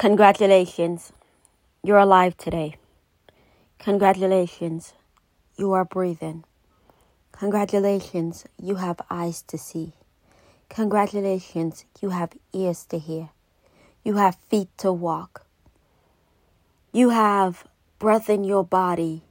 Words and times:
Congratulations, 0.00 1.12
you're 1.84 1.98
alive 1.98 2.34
today. 2.38 2.76
Congratulations, 3.78 4.94
you 5.58 5.74
are 5.74 5.84
breathing. 5.84 6.42
Congratulations, 7.32 8.46
you 8.58 8.76
have 8.76 8.98
eyes 9.10 9.42
to 9.42 9.58
see. 9.58 9.92
Congratulations, 10.70 11.84
you 12.00 12.08
have 12.08 12.32
ears 12.54 12.86
to 12.86 12.98
hear. 12.98 13.28
You 14.02 14.14
have 14.14 14.38
feet 14.48 14.68
to 14.78 14.90
walk. 14.90 15.44
You 16.94 17.10
have 17.10 17.66
breath 17.98 18.30
in 18.30 18.42
your 18.42 18.64
body. 18.64 19.24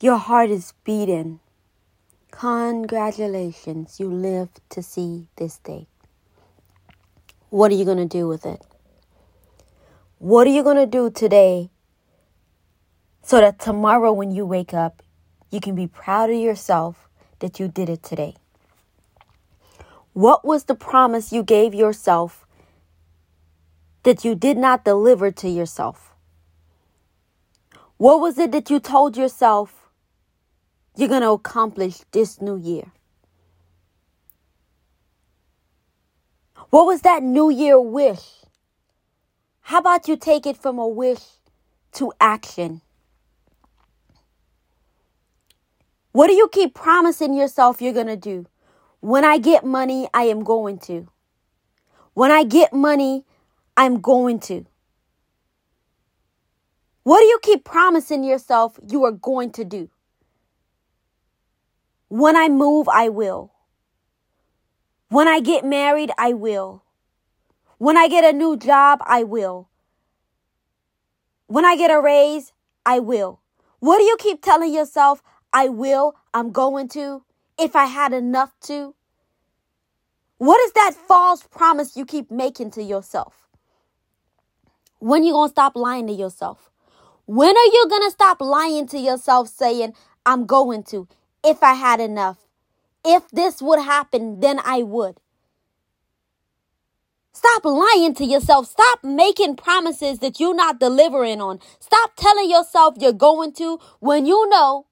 Your 0.00 0.16
heart 0.16 0.48
is 0.48 0.72
beating. 0.82 1.40
Congratulations, 2.30 4.00
you 4.00 4.10
live 4.10 4.48
to 4.70 4.82
see 4.82 5.26
this 5.36 5.58
day. 5.58 5.89
What 7.50 7.70
are 7.72 7.74
you 7.74 7.84
going 7.84 7.98
to 7.98 8.06
do 8.06 8.28
with 8.28 8.46
it? 8.46 8.62
What 10.18 10.46
are 10.46 10.50
you 10.50 10.62
going 10.62 10.76
to 10.76 10.86
do 10.86 11.10
today 11.10 11.70
so 13.22 13.40
that 13.40 13.58
tomorrow 13.58 14.12
when 14.12 14.30
you 14.30 14.46
wake 14.46 14.72
up, 14.72 15.02
you 15.50 15.60
can 15.60 15.74
be 15.74 15.86
proud 15.86 16.30
of 16.30 16.36
yourself 16.36 17.08
that 17.40 17.58
you 17.58 17.68
did 17.68 17.88
it 17.88 18.02
today. 18.02 18.36
What 20.12 20.44
was 20.44 20.64
the 20.64 20.74
promise 20.74 21.32
you 21.32 21.42
gave 21.42 21.74
yourself 21.74 22.46
that 24.04 24.24
you 24.24 24.34
did 24.34 24.56
not 24.56 24.84
deliver 24.84 25.30
to 25.30 25.48
yourself? 25.48 26.12
What 27.96 28.20
was 28.20 28.38
it 28.38 28.52
that 28.52 28.70
you 28.70 28.80
told 28.80 29.16
yourself 29.16 29.90
you're 30.96 31.08
going 31.08 31.22
to 31.22 31.30
accomplish 31.30 31.98
this 32.12 32.40
new 32.40 32.56
year? 32.56 32.92
What 36.70 36.86
was 36.86 37.02
that 37.02 37.24
new 37.24 37.50
year 37.50 37.80
wish? 37.80 38.44
How 39.60 39.78
about 39.78 40.06
you 40.06 40.16
take 40.16 40.46
it 40.46 40.56
from 40.56 40.78
a 40.78 40.86
wish 40.86 41.22
to 41.92 42.12
action? 42.20 42.80
What 46.12 46.28
do 46.28 46.34
you 46.34 46.48
keep 46.48 46.74
promising 46.74 47.34
yourself 47.34 47.82
you're 47.82 47.92
going 47.92 48.06
to 48.06 48.16
do? 48.16 48.46
When 49.00 49.24
I 49.24 49.38
get 49.38 49.64
money, 49.64 50.08
I 50.14 50.24
am 50.24 50.44
going 50.44 50.78
to. 50.80 51.08
When 52.14 52.30
I 52.30 52.44
get 52.44 52.72
money, 52.72 53.24
I'm 53.76 54.00
going 54.00 54.38
to. 54.40 54.64
What 57.02 57.20
do 57.20 57.26
you 57.26 57.40
keep 57.42 57.64
promising 57.64 58.22
yourself 58.22 58.78
you 58.88 59.04
are 59.04 59.12
going 59.12 59.50
to 59.52 59.64
do? 59.64 59.88
When 62.08 62.36
I 62.36 62.48
move, 62.48 62.88
I 62.88 63.08
will. 63.08 63.52
When 65.10 65.26
I 65.26 65.40
get 65.40 65.64
married, 65.64 66.12
I 66.16 66.32
will. 66.34 66.84
When 67.78 67.96
I 67.96 68.06
get 68.06 68.22
a 68.22 68.32
new 68.32 68.56
job, 68.56 69.00
I 69.04 69.24
will. 69.24 69.68
When 71.48 71.64
I 71.64 71.76
get 71.76 71.90
a 71.90 72.00
raise, 72.00 72.52
I 72.86 73.00
will. 73.00 73.40
What 73.80 73.98
do 73.98 74.04
you 74.04 74.16
keep 74.20 74.40
telling 74.40 74.72
yourself? 74.72 75.20
I 75.52 75.68
will, 75.68 76.14
I'm 76.32 76.52
going 76.52 76.86
to, 76.90 77.24
if 77.58 77.74
I 77.74 77.86
had 77.86 78.12
enough 78.12 78.52
to? 78.66 78.94
What 80.38 80.60
is 80.60 80.72
that 80.74 80.94
false 80.94 81.42
promise 81.42 81.96
you 81.96 82.06
keep 82.06 82.30
making 82.30 82.70
to 82.72 82.82
yourself? 82.82 83.48
When 85.00 85.24
you 85.24 85.32
going 85.32 85.48
to 85.48 85.52
stop 85.52 85.74
lying 85.74 86.06
to 86.06 86.12
yourself? 86.12 86.70
When 87.26 87.56
are 87.56 87.72
you 87.72 87.86
going 87.90 88.02
to 88.02 88.12
stop 88.12 88.40
lying 88.40 88.86
to 88.86 88.98
yourself 88.98 89.48
saying, 89.48 89.92
I'm 90.24 90.46
going 90.46 90.84
to, 90.84 91.08
if 91.44 91.64
I 91.64 91.74
had 91.74 91.98
enough? 91.98 92.38
If 93.04 93.28
this 93.30 93.62
would 93.62 93.80
happen, 93.80 94.40
then 94.40 94.60
I 94.64 94.82
would. 94.82 95.18
Stop 97.32 97.64
lying 97.64 98.14
to 98.14 98.24
yourself. 98.24 98.66
Stop 98.66 99.02
making 99.02 99.56
promises 99.56 100.18
that 100.18 100.38
you're 100.38 100.54
not 100.54 100.78
delivering 100.78 101.40
on. 101.40 101.58
Stop 101.78 102.12
telling 102.14 102.50
yourself 102.50 102.96
you're 102.98 103.12
going 103.12 103.52
to 103.54 103.78
when 104.00 104.26
you 104.26 104.48
know 104.50 104.86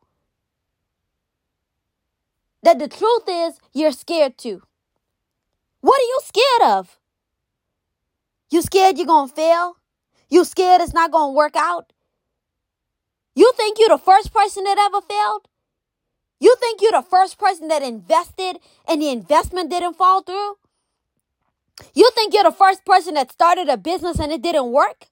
that 2.62 2.78
the 2.78 2.88
truth 2.88 3.24
is 3.28 3.58
you're 3.74 3.92
scared 3.92 4.38
too. 4.38 4.62
What 5.80 6.00
are 6.00 6.04
you 6.04 6.20
scared 6.24 6.78
of? 6.78 6.98
You 8.50 8.62
scared 8.62 8.96
you're 8.96 9.06
going 9.06 9.28
to 9.28 9.34
fail? 9.34 9.76
You 10.30 10.44
scared 10.44 10.80
it's 10.80 10.94
not 10.94 11.12
going 11.12 11.32
to 11.32 11.36
work 11.36 11.54
out? 11.56 11.92
You 13.34 13.52
think 13.56 13.78
you're 13.78 13.90
the 13.90 13.98
first 13.98 14.32
person 14.32 14.64
that 14.64 14.78
ever 14.78 15.00
failed? 15.02 15.48
You 16.40 16.54
think 16.60 16.80
you're 16.80 16.92
the 16.92 17.02
first 17.02 17.38
person 17.38 17.68
that 17.68 17.82
invested 17.82 18.58
and 18.86 19.02
the 19.02 19.10
investment 19.10 19.70
didn't 19.70 19.94
fall 19.94 20.22
through? 20.22 20.56
You 21.94 22.10
think 22.14 22.34
you're 22.34 22.44
the 22.44 22.52
first 22.52 22.84
person 22.84 23.14
that 23.14 23.32
started 23.32 23.68
a 23.68 23.76
business 23.76 24.18
and 24.18 24.32
it 24.32 24.42
didn't 24.42 24.70
work? 24.70 25.06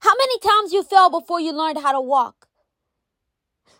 How 0.00 0.12
many 0.18 0.38
times 0.38 0.72
you 0.72 0.82
fell 0.82 1.10
before 1.10 1.40
you 1.40 1.52
learned 1.52 1.78
how 1.78 1.92
to 1.92 2.00
walk? 2.00 2.46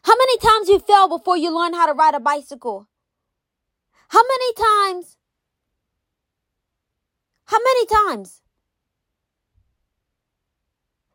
How 0.02 0.14
many 0.16 0.38
times 0.38 0.68
you 0.68 0.78
fell 0.78 1.08
before 1.08 1.36
you 1.36 1.54
learned 1.54 1.74
how 1.74 1.86
to 1.86 1.92
ride 1.92 2.14
a 2.14 2.20
bicycle? 2.20 2.88
How 4.08 4.22
many 4.22 4.52
times? 4.54 5.16
How 7.46 7.58
many 7.58 7.86
times? 7.86 8.43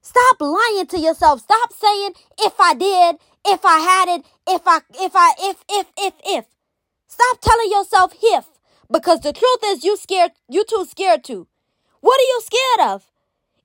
Stop 0.09 0.42
lying 0.42 0.88
to 0.88 0.97
yourself. 0.97 1.42
Stop 1.42 1.72
saying 1.72 2.14
if 2.40 2.59
I 2.59 2.74
did, 2.74 3.18
if 3.46 3.64
I 3.64 3.78
had 3.78 4.09
it, 4.09 4.25
if 4.47 4.64
I 4.66 4.80
if 4.96 5.12
I 5.14 5.34
if 5.38 5.64
if 5.70 5.86
if 6.00 6.14
if. 6.25 6.46
Stop 7.08 7.40
telling 7.42 7.70
yourself 7.70 8.14
if 8.19 8.46
because 8.92 9.19
the 9.19 9.31
truth 9.31 9.59
is 9.66 9.84
you 9.84 9.96
scared 9.96 10.31
you 10.48 10.66
too 10.66 10.86
scared 10.90 11.24
to. 11.25 11.48
What 12.02 12.19
are 12.19 12.30
you 12.34 12.42
scared 12.42 12.90
of? 12.90 13.12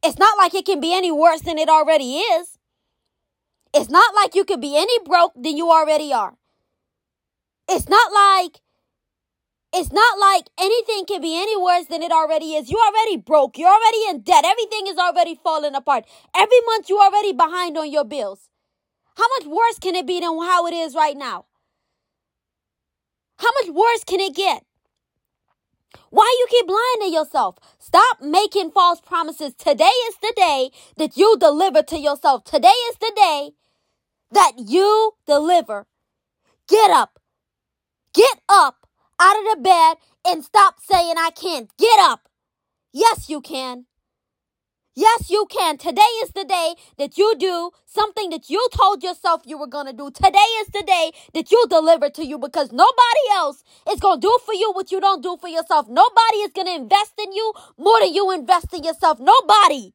It's 0.03 0.19
not 0.19 0.37
like 0.37 0.53
it 0.53 0.67
can 0.67 0.81
be 0.81 0.95
any 0.95 1.11
worse 1.11 1.41
than 1.41 1.57
it 1.57 1.71
already 1.71 2.19
is. 2.19 2.59
It's 3.73 3.89
not 3.89 4.15
like 4.15 4.35
you 4.35 4.45
could 4.45 4.61
be 4.61 4.77
any 4.77 4.99
broke 5.03 5.33
than 5.35 5.57
you 5.57 5.71
already 5.71 6.13
are. 6.13 6.35
It's 7.71 7.89
not 7.89 8.13
like 8.13 8.61
it's 9.75 9.93
not 9.93 10.21
like 10.21 10.45
anything 10.57 11.05
can 11.05 11.21
be 11.21 11.37
any 11.37 11.61
worse 11.61 11.87
than 11.87 12.01
it 12.03 12.13
already 12.13 12.55
is. 12.55 12.71
You're 12.71 12.81
already 12.81 13.17
broke. 13.17 13.59
You're 13.59 13.69
already 13.69 14.09
in 14.09 14.21
debt. 14.21 14.45
Everything 14.47 14.87
is 14.87 14.99
already 14.99 15.35
falling 15.35 15.75
apart. 15.75 16.05
Every 16.35 16.61
month 16.65 16.89
you're 16.89 17.03
already 17.03 17.33
behind 17.33 17.77
on 17.77 17.91
your 17.91 18.05
bills. 18.05 18.49
How 19.17 19.25
much 19.37 19.47
worse 19.47 19.81
can 19.81 19.97
it 19.97 20.07
be 20.07 20.21
than 20.21 20.39
how 20.39 20.67
it 20.69 20.75
is 20.75 20.95
right 20.95 21.17
now? 21.17 21.47
How 23.39 23.49
much 23.61 23.75
worse 23.75 24.05
can 24.05 24.21
it 24.21 24.37
get? 24.37 24.65
Why 26.11 26.33
you 26.39 26.47
keep 26.49 26.69
lying 26.69 27.11
to 27.11 27.13
yourself? 27.13 27.57
Stop 27.81 28.21
making 28.23 28.71
false 28.71 29.01
promises. 29.01 29.55
Today 29.55 29.85
is 30.09 30.17
the 30.23 30.33
day 30.37 30.71
that 30.97 31.17
you 31.17 31.37
deliver 31.39 31.83
to 31.83 31.99
yourself. 31.99 32.45
Today 32.45 32.69
is 32.69 32.97
the 33.01 33.13
day 33.17 33.51
that 34.31 34.53
you 34.59 35.15
deliver. 35.27 35.87
Get 36.69 36.93
up. 36.93 37.19
Get 38.13 38.39
up 38.49 38.84
out 39.21 39.37
of 39.39 39.45
the 39.57 39.63
bed 39.63 39.97
and 40.27 40.45
stop 40.45 40.77
saying 40.81 41.15
I 41.19 41.31
can't. 41.31 41.71
Get 41.79 41.99
up. 42.01 42.29
Yes, 42.93 43.29
you 43.29 43.41
can. 43.41 43.87
Yes, 44.97 45.29
you 45.29 45.47
can. 45.51 45.77
Today 45.77 46.03
is 46.23 46.31
the 46.31 46.45
day 46.45 46.75
that 46.99 47.19
you 47.19 47.35
do 47.37 47.71
something 47.85 48.31
that 48.31 48.49
you 48.49 48.65
told 48.73 49.03
yourself 49.03 49.43
you 49.45 49.59
were 49.59 49.67
going 49.67 49.87
to 49.87 49.93
do. 49.93 50.11
Today 50.13 50.49
is 50.61 50.69
the 50.69 50.85
day 50.87 51.11
that 51.33 51.51
you 51.51 51.67
deliver 51.69 52.11
to 52.11 52.25
you 52.25 52.39
because 52.39 52.71
nobody 52.71 53.27
else 53.33 53.65
is 53.91 53.99
going 53.99 54.21
to 54.21 54.27
do 54.27 54.39
for 54.47 54.55
you 54.55 54.71
what 54.73 54.93
you 54.93 55.01
don't 55.01 55.23
do 55.23 55.37
for 55.41 55.49
yourself. 55.49 55.89
Nobody 55.89 56.39
is 56.39 56.53
going 56.53 56.69
to 56.69 56.75
invest 56.75 57.15
in 57.19 57.33
you 57.33 57.53
more 57.77 57.99
than 58.01 58.15
you 58.15 58.31
invest 58.31 58.73
in 58.73 58.85
yourself. 58.85 59.19
Nobody 59.19 59.93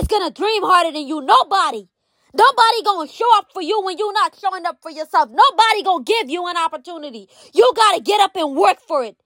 is 0.00 0.06
going 0.06 0.28
to 0.28 0.32
dream 0.32 0.62
harder 0.62 0.92
than 0.92 1.08
you. 1.08 1.20
Nobody. 1.20 1.88
Nobody 2.34 2.82
gonna 2.84 3.08
show 3.08 3.38
up 3.38 3.48
for 3.52 3.62
you 3.62 3.82
when 3.82 3.98
you're 3.98 4.12
not 4.12 4.36
showing 4.40 4.66
up 4.66 4.78
for 4.82 4.90
yourself. 4.90 5.30
Nobody 5.30 5.82
gonna 5.84 6.04
give 6.04 6.30
you 6.30 6.46
an 6.48 6.56
opportunity. 6.56 7.28
You 7.54 7.72
gotta 7.76 8.02
get 8.02 8.20
up 8.20 8.36
and 8.36 8.56
work 8.56 8.80
for 8.86 9.04
it. 9.04 9.16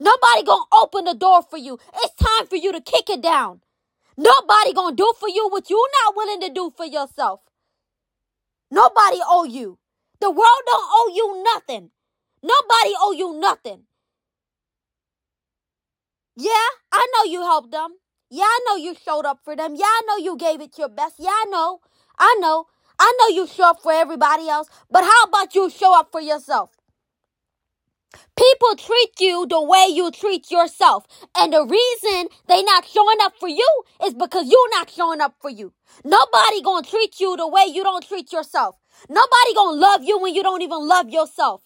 Nobody 0.00 0.44
gonna 0.44 0.64
open 0.72 1.04
the 1.06 1.14
door 1.14 1.42
for 1.42 1.58
you. 1.58 1.78
It's 1.96 2.14
time 2.16 2.46
for 2.48 2.56
you 2.56 2.72
to 2.72 2.80
kick 2.80 3.10
it 3.10 3.22
down. 3.22 3.62
Nobody 4.18 4.72
gonna 4.74 4.96
do 4.96 5.12
for 5.20 5.28
you 5.28 5.48
what 5.50 5.70
you're 5.70 5.90
not 6.04 6.16
willing 6.16 6.40
to 6.42 6.50
do 6.50 6.72
for 6.76 6.86
yourself. 6.86 7.40
Nobody 8.70 9.18
owe 9.28 9.44
you. 9.44 9.78
The 10.20 10.30
world 10.30 10.62
don't 10.66 10.88
owe 10.92 11.12
you 11.14 11.42
nothing. 11.44 11.90
Nobody 12.42 12.94
owe 13.00 13.12
you 13.12 13.40
nothing. 13.40 13.82
Yeah, 16.36 16.68
I 16.92 17.06
know 17.14 17.30
you 17.30 17.42
helped 17.42 17.72
them. 17.72 17.90
Yeah, 18.30 18.44
I 18.44 18.60
know 18.68 18.76
you 18.76 18.94
showed 18.96 19.26
up 19.26 19.40
for 19.44 19.56
them. 19.56 19.76
Yeah, 19.76 19.86
I 19.86 20.02
know 20.08 20.18
you 20.18 20.36
gave 20.36 20.60
it 20.62 20.78
your 20.78 20.90
best. 20.90 21.16
Yeah, 21.18 21.30
I 21.30 21.46
know. 21.50 21.80
I 22.18 22.36
know. 22.40 22.66
I 22.98 23.12
know 23.18 23.28
you 23.34 23.46
show 23.46 23.70
up 23.70 23.82
for 23.82 23.92
everybody 23.92 24.48
else, 24.48 24.68
but 24.90 25.02
how 25.04 25.24
about 25.24 25.54
you 25.54 25.68
show 25.70 25.98
up 25.98 26.10
for 26.12 26.20
yourself? 26.20 26.70
People 28.36 28.76
treat 28.76 29.20
you 29.20 29.46
the 29.48 29.62
way 29.62 29.86
you 29.90 30.10
treat 30.10 30.50
yourself. 30.50 31.06
And 31.36 31.52
the 31.52 31.64
reason 31.64 32.28
they 32.48 32.62
not 32.62 32.86
showing 32.86 33.18
up 33.22 33.34
for 33.38 33.48
you 33.48 33.68
is 34.04 34.14
because 34.14 34.48
you're 34.50 34.70
not 34.70 34.90
showing 34.90 35.20
up 35.20 35.34
for 35.40 35.50
you. 35.50 35.72
Nobody 36.04 36.60
gonna 36.62 36.86
treat 36.86 37.20
you 37.20 37.36
the 37.36 37.48
way 37.48 37.66
you 37.66 37.82
don't 37.82 38.06
treat 38.06 38.32
yourself. 38.32 38.76
Nobody 39.08 39.54
gonna 39.54 39.76
love 39.78 40.02
you 40.04 40.18
when 40.20 40.34
you 40.34 40.42
don't 40.42 40.62
even 40.62 40.86
love 40.86 41.10
yourself. 41.10 41.62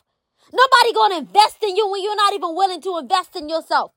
Nobody 0.52 0.92
gonna 0.94 1.18
invest 1.18 1.62
in 1.62 1.76
you 1.76 1.90
when 1.90 2.02
you're 2.02 2.16
not 2.16 2.32
even 2.34 2.54
willing 2.54 2.80
to 2.82 2.98
invest 2.98 3.36
in 3.36 3.48
yourself. 3.48 3.92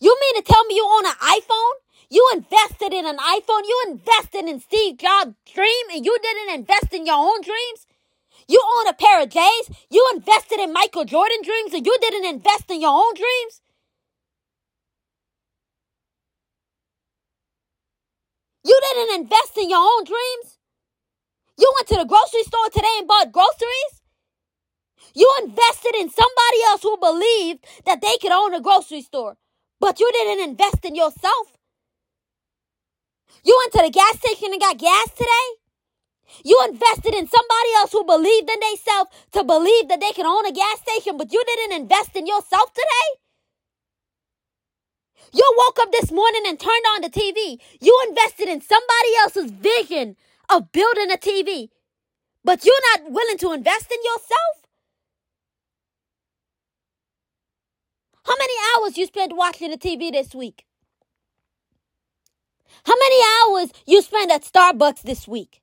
You 0.00 0.16
mean 0.20 0.42
to 0.42 0.52
tell 0.52 0.64
me 0.66 0.76
you 0.76 0.86
own 0.86 1.06
an 1.06 1.12
iPhone? 1.12 1.74
You 2.08 2.28
invested 2.34 2.92
in 2.92 3.06
an 3.06 3.18
iPhone. 3.18 3.62
You 3.64 3.84
invested 3.88 4.46
in 4.46 4.60
Steve 4.60 4.98
Jobs' 4.98 5.34
dream 5.52 5.86
and 5.92 6.04
you 6.04 6.16
didn't 6.22 6.54
invest 6.54 6.92
in 6.92 7.06
your 7.06 7.16
own 7.16 7.40
dreams? 7.42 7.86
You 8.48 8.62
own 8.78 8.88
a 8.88 8.94
pair 8.94 9.22
of 9.22 9.30
J's. 9.30 9.70
You 9.90 10.08
invested 10.14 10.60
in 10.60 10.72
Michael 10.72 11.04
Jordan 11.04 11.38
dreams 11.42 11.74
and 11.74 11.84
you 11.84 11.96
didn't 12.00 12.24
invest 12.24 12.70
in 12.70 12.80
your 12.80 12.92
own 12.92 13.14
dreams? 13.14 13.60
You 18.64 18.78
didn't 18.82 19.22
invest 19.22 19.56
in 19.58 19.70
your 19.70 19.80
own 19.80 20.04
dreams? 20.04 20.58
You 21.58 21.72
went 21.76 21.88
to 21.88 21.96
the 21.96 22.04
grocery 22.04 22.42
store 22.42 22.68
today 22.72 22.94
and 22.98 23.08
bought 23.08 23.32
groceries? 23.32 24.02
You 25.14 25.32
invested 25.42 25.94
in 25.96 26.10
somebody 26.10 26.62
else 26.66 26.82
who 26.82 26.96
believed 26.98 27.64
that 27.86 28.00
they 28.00 28.18
could 28.20 28.32
own 28.32 28.54
a 28.54 28.60
grocery 28.60 29.02
store, 29.02 29.36
but 29.80 29.98
you 29.98 30.10
didn't 30.12 30.48
invest 30.50 30.84
in 30.84 30.94
yourself. 30.94 31.55
You 33.44 33.56
went 33.62 33.72
to 33.74 33.82
the 33.82 33.90
gas 33.90 34.18
station 34.18 34.52
and 34.52 34.60
got 34.60 34.78
gas 34.78 35.10
today? 35.12 35.46
You 36.44 36.58
invested 36.68 37.14
in 37.14 37.28
somebody 37.28 37.70
else 37.76 37.92
who 37.92 38.04
believed 38.04 38.50
in 38.50 38.60
themselves 38.60 39.10
to 39.32 39.44
believe 39.44 39.88
that 39.88 40.00
they 40.00 40.12
can 40.12 40.26
own 40.26 40.46
a 40.46 40.52
gas 40.52 40.80
station, 40.80 41.16
but 41.16 41.32
you 41.32 41.42
didn't 41.46 41.80
invest 41.82 42.16
in 42.16 42.26
yourself 42.26 42.72
today? 42.72 43.20
You 45.32 45.54
woke 45.58 45.78
up 45.80 45.92
this 45.92 46.10
morning 46.10 46.42
and 46.46 46.58
turned 46.58 46.86
on 46.90 47.02
the 47.02 47.10
TV. 47.10 47.58
You 47.80 47.98
invested 48.08 48.48
in 48.48 48.60
somebody 48.60 49.16
else's 49.20 49.50
vision 49.50 50.16
of 50.48 50.72
building 50.72 51.10
a 51.10 51.16
TV, 51.16 51.68
but 52.44 52.64
you're 52.64 52.74
not 52.94 53.10
willing 53.10 53.38
to 53.38 53.52
invest 53.52 53.90
in 53.90 53.98
yourself? 54.04 54.66
How 58.24 58.34
many 58.38 58.54
hours 58.76 58.98
you 58.98 59.06
spent 59.06 59.36
watching 59.36 59.70
the 59.70 59.78
TV 59.78 60.10
this 60.10 60.34
week? 60.34 60.65
How 62.84 62.94
many 62.94 63.22
hours 63.40 63.72
you 63.86 64.02
spent 64.02 64.30
at 64.30 64.44
Starbucks 64.44 65.02
this 65.02 65.26
week? 65.26 65.62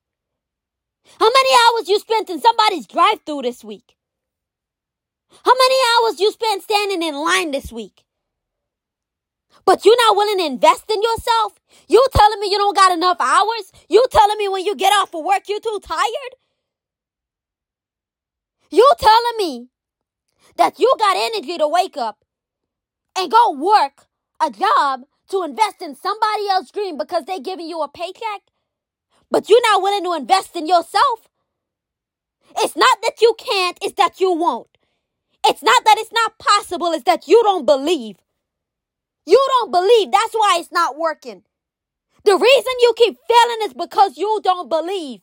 How 1.18 1.28
many 1.30 1.50
hours 1.54 1.88
you 1.88 1.98
spent 1.98 2.30
in 2.30 2.40
somebody's 2.40 2.86
drive-through 2.86 3.42
this 3.42 3.62
week? 3.62 3.96
How 5.44 5.52
many 5.52 5.74
hours 5.92 6.20
you 6.20 6.30
spent 6.32 6.62
standing 6.62 7.02
in 7.02 7.14
line 7.14 7.50
this 7.50 7.72
week? 7.72 8.04
But 9.64 9.84
you're 9.84 9.96
not 10.08 10.16
willing 10.16 10.38
to 10.38 10.44
invest 10.44 10.90
in 10.90 11.02
yourself? 11.02 11.54
You 11.88 12.04
telling 12.14 12.40
me 12.40 12.50
you 12.50 12.58
don't 12.58 12.76
got 12.76 12.92
enough 12.92 13.16
hours? 13.20 13.72
You 13.88 14.04
telling 14.10 14.36
me 14.38 14.48
when 14.48 14.64
you 14.64 14.76
get 14.76 14.92
off 14.92 15.14
of 15.14 15.24
work 15.24 15.42
you're 15.48 15.60
too 15.60 15.80
tired? 15.82 16.34
You 18.70 18.88
telling 18.98 19.36
me 19.38 19.68
that 20.56 20.78
you 20.78 20.92
got 20.98 21.16
energy 21.16 21.58
to 21.58 21.68
wake 21.68 21.96
up 21.96 22.24
and 23.16 23.30
go 23.30 23.52
work 23.52 24.06
a 24.40 24.50
job 24.50 25.04
to 25.30 25.42
invest 25.42 25.82
in 25.82 25.96
somebody 25.96 26.48
else's 26.50 26.70
dream 26.72 26.98
because 26.98 27.24
they're 27.24 27.40
giving 27.40 27.68
you 27.68 27.82
a 27.82 27.88
paycheck, 27.88 28.42
but 29.30 29.48
you're 29.48 29.62
not 29.72 29.82
willing 29.82 30.04
to 30.04 30.14
invest 30.14 30.56
in 30.56 30.66
yourself. 30.66 31.28
It's 32.58 32.76
not 32.76 32.98
that 33.02 33.20
you 33.20 33.34
can't, 33.38 33.78
it's 33.82 33.94
that 33.94 34.20
you 34.20 34.32
won't. 34.32 34.68
It's 35.46 35.62
not 35.62 35.84
that 35.84 35.96
it's 35.98 36.12
not 36.12 36.38
possible, 36.38 36.92
it's 36.92 37.04
that 37.04 37.28
you 37.28 37.42
don't 37.44 37.66
believe. 37.66 38.16
You 39.26 39.44
don't 39.60 39.70
believe. 39.70 40.12
That's 40.12 40.34
why 40.34 40.58
it's 40.60 40.72
not 40.72 40.98
working. 40.98 41.42
The 42.24 42.34
reason 42.36 42.72
you 42.80 42.94
keep 42.96 43.16
failing 43.28 43.58
is 43.64 43.74
because 43.74 44.16
you 44.18 44.40
don't 44.42 44.68
believe. 44.68 45.20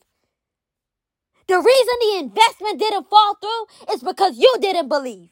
The 1.48 1.58
reason 1.58 1.96
the 2.02 2.20
investment 2.20 2.80
didn't 2.80 3.10
fall 3.10 3.36
through 3.36 3.94
is 3.96 4.04
because 4.04 4.38
you 4.38 4.56
didn't 4.62 4.90
believe. 4.90 5.30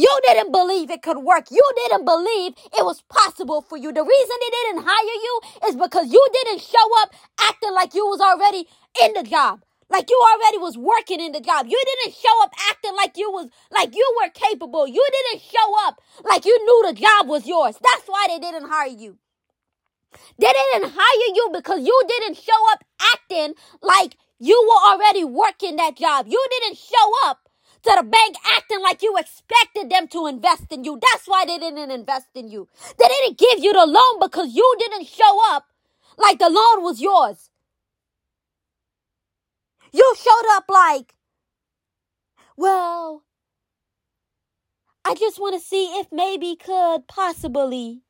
You 0.00 0.20
didn't 0.26 0.50
believe 0.50 0.90
it 0.90 1.02
could 1.02 1.18
work. 1.18 1.50
You 1.50 1.62
didn't 1.76 2.06
believe 2.06 2.54
it 2.72 2.86
was 2.86 3.02
possible 3.10 3.60
for 3.60 3.76
you. 3.76 3.92
The 3.92 4.02
reason 4.02 4.36
they 4.40 4.50
didn't 4.56 4.86
hire 4.88 5.18
you 5.26 5.40
is 5.68 5.76
because 5.76 6.10
you 6.10 6.26
didn't 6.32 6.62
show 6.62 7.02
up 7.02 7.12
acting 7.38 7.74
like 7.74 7.94
you 7.94 8.06
was 8.06 8.18
already 8.18 8.66
in 9.04 9.12
the 9.12 9.22
job. 9.22 9.62
Like 9.90 10.08
you 10.08 10.18
already 10.32 10.56
was 10.56 10.78
working 10.78 11.20
in 11.20 11.32
the 11.32 11.40
job. 11.40 11.66
You 11.68 11.78
didn't 11.84 12.14
show 12.16 12.42
up 12.42 12.52
acting 12.70 12.96
like 12.96 13.18
you 13.18 13.30
was 13.30 13.48
like 13.70 13.94
you 13.94 14.16
were 14.22 14.30
capable. 14.30 14.86
You 14.86 15.06
didn't 15.12 15.42
show 15.42 15.86
up 15.86 16.00
like 16.24 16.46
you 16.46 16.56
knew 16.64 16.88
the 16.88 16.98
job 16.98 17.28
was 17.28 17.46
yours. 17.46 17.76
That's 17.82 18.06
why 18.06 18.26
they 18.30 18.38
didn't 18.38 18.70
hire 18.70 18.88
you. 18.88 19.18
They 20.38 20.50
didn't 20.50 20.92
hire 20.96 21.34
you 21.34 21.50
because 21.52 21.84
you 21.86 22.02
didn't 22.08 22.38
show 22.38 22.72
up 22.72 22.84
acting 23.14 23.54
like 23.82 24.16
you 24.38 24.56
were 24.66 24.92
already 24.92 25.24
working 25.24 25.76
that 25.76 25.96
job. 25.98 26.26
You 26.26 26.42
didn't 26.50 26.78
show 26.78 27.28
up 27.28 27.49
to 27.82 27.94
the 27.96 28.02
bank 28.02 28.36
acting 28.56 28.80
like 28.80 29.02
you 29.02 29.16
expected 29.16 29.90
them 29.90 30.08
to 30.08 30.26
invest 30.26 30.70
in 30.70 30.84
you. 30.84 30.98
That's 31.00 31.26
why 31.26 31.44
they 31.46 31.58
didn't 31.58 31.90
invest 31.90 32.28
in 32.34 32.48
you. 32.48 32.68
They 32.98 33.06
didn't 33.08 33.38
give 33.38 33.58
you 33.60 33.72
the 33.72 33.86
loan 33.86 34.20
because 34.20 34.54
you 34.54 34.76
didn't 34.78 35.06
show 35.06 35.54
up 35.54 35.66
like 36.18 36.38
the 36.38 36.50
loan 36.50 36.82
was 36.82 37.00
yours. 37.00 37.50
You 39.92 40.14
showed 40.16 40.48
up 40.52 40.64
like, 40.68 41.14
well, 42.56 43.24
I 45.04 45.14
just 45.14 45.40
want 45.40 45.60
to 45.60 45.66
see 45.66 45.86
if 45.98 46.08
maybe 46.12 46.56
could 46.56 47.08
possibly 47.08 48.02